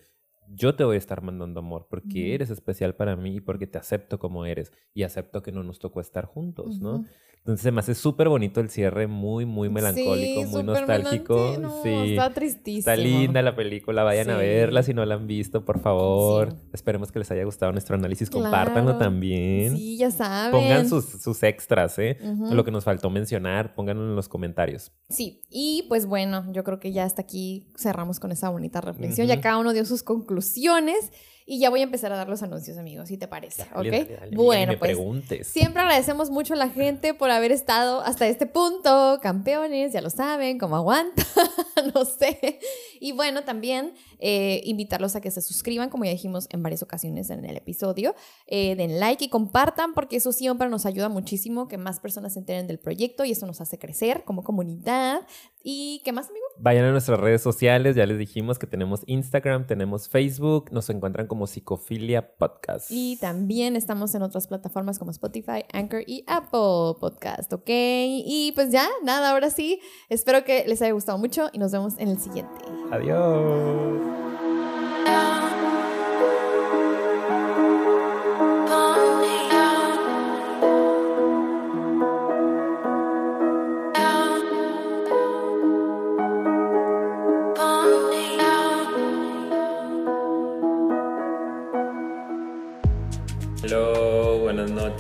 [0.48, 3.78] yo te voy a estar mandando amor porque eres especial para mí y porque te
[3.78, 7.06] acepto como eres y acepto que no nos tocó estar juntos, ¿no?
[7.46, 11.54] Entonces se me hace súper bonito el cierre, muy, muy melancólico, muy nostálgico.
[11.84, 12.80] sí, está tristísimo.
[12.80, 16.56] Está linda la película, vayan a verla si no la han visto, por favor.
[16.74, 19.78] Esperemos que les haya gustado nuestro análisis, compártanlo también.
[19.78, 20.60] Sí, ya saben.
[20.60, 22.18] Pongan sus, sus extras, ¿eh?
[22.50, 24.92] Lo que nos faltó mencionar, pónganlo en los comentarios.
[25.10, 29.28] Sí, y pues bueno, yo creo que ya hasta aquí cerramos con esa bonita reflexión.
[29.28, 31.12] Ya cada uno dio sus conclusiones.
[31.48, 34.32] Y ya voy a empezar a dar los anuncios, amigos, si te parece, ¿ok?
[34.34, 34.98] bueno, pues
[35.44, 40.10] siempre agradecemos mucho a la gente por haber estado hasta este punto, campeones, ya lo
[40.10, 41.24] saben, cómo aguanta,
[41.94, 42.60] no sé.
[43.00, 47.30] Y bueno, también eh, invitarlos a que se suscriban, como ya dijimos en varias ocasiones
[47.30, 48.16] en el episodio,
[48.48, 52.40] eh, den like y compartan, porque eso siempre nos ayuda muchísimo que más personas se
[52.40, 55.22] enteren del proyecto y eso nos hace crecer como comunidad.
[55.68, 56.46] ¿Y qué más, amigo?
[56.60, 61.26] Vayan a nuestras redes sociales, ya les dijimos que tenemos Instagram, tenemos Facebook, nos encuentran
[61.26, 62.92] como Psicofilia Podcast.
[62.92, 67.68] Y también estamos en otras plataformas como Spotify, Anchor y Apple Podcast, ¿ok?
[67.68, 71.96] Y pues ya, nada, ahora sí, espero que les haya gustado mucho y nos vemos
[71.98, 72.54] en el siguiente.
[72.92, 74.25] Adiós.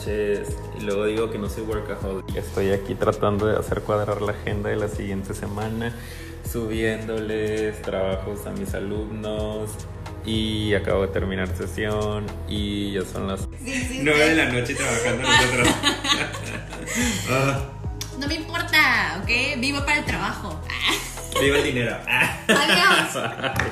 [0.07, 2.35] Y luego digo que no soy workaholic.
[2.35, 5.95] Estoy aquí tratando de hacer cuadrar la agenda de la siguiente semana,
[6.51, 9.71] subiéndoles trabajos a mis alumnos
[10.25, 15.67] y acabo de terminar sesión y ya son las 9 de la noche trabajando nosotros.
[18.19, 19.59] No me importa, ¿ok?
[19.59, 20.59] Vivo para el trabajo.
[21.39, 21.97] Viva el dinero.
[22.47, 23.15] Adiós.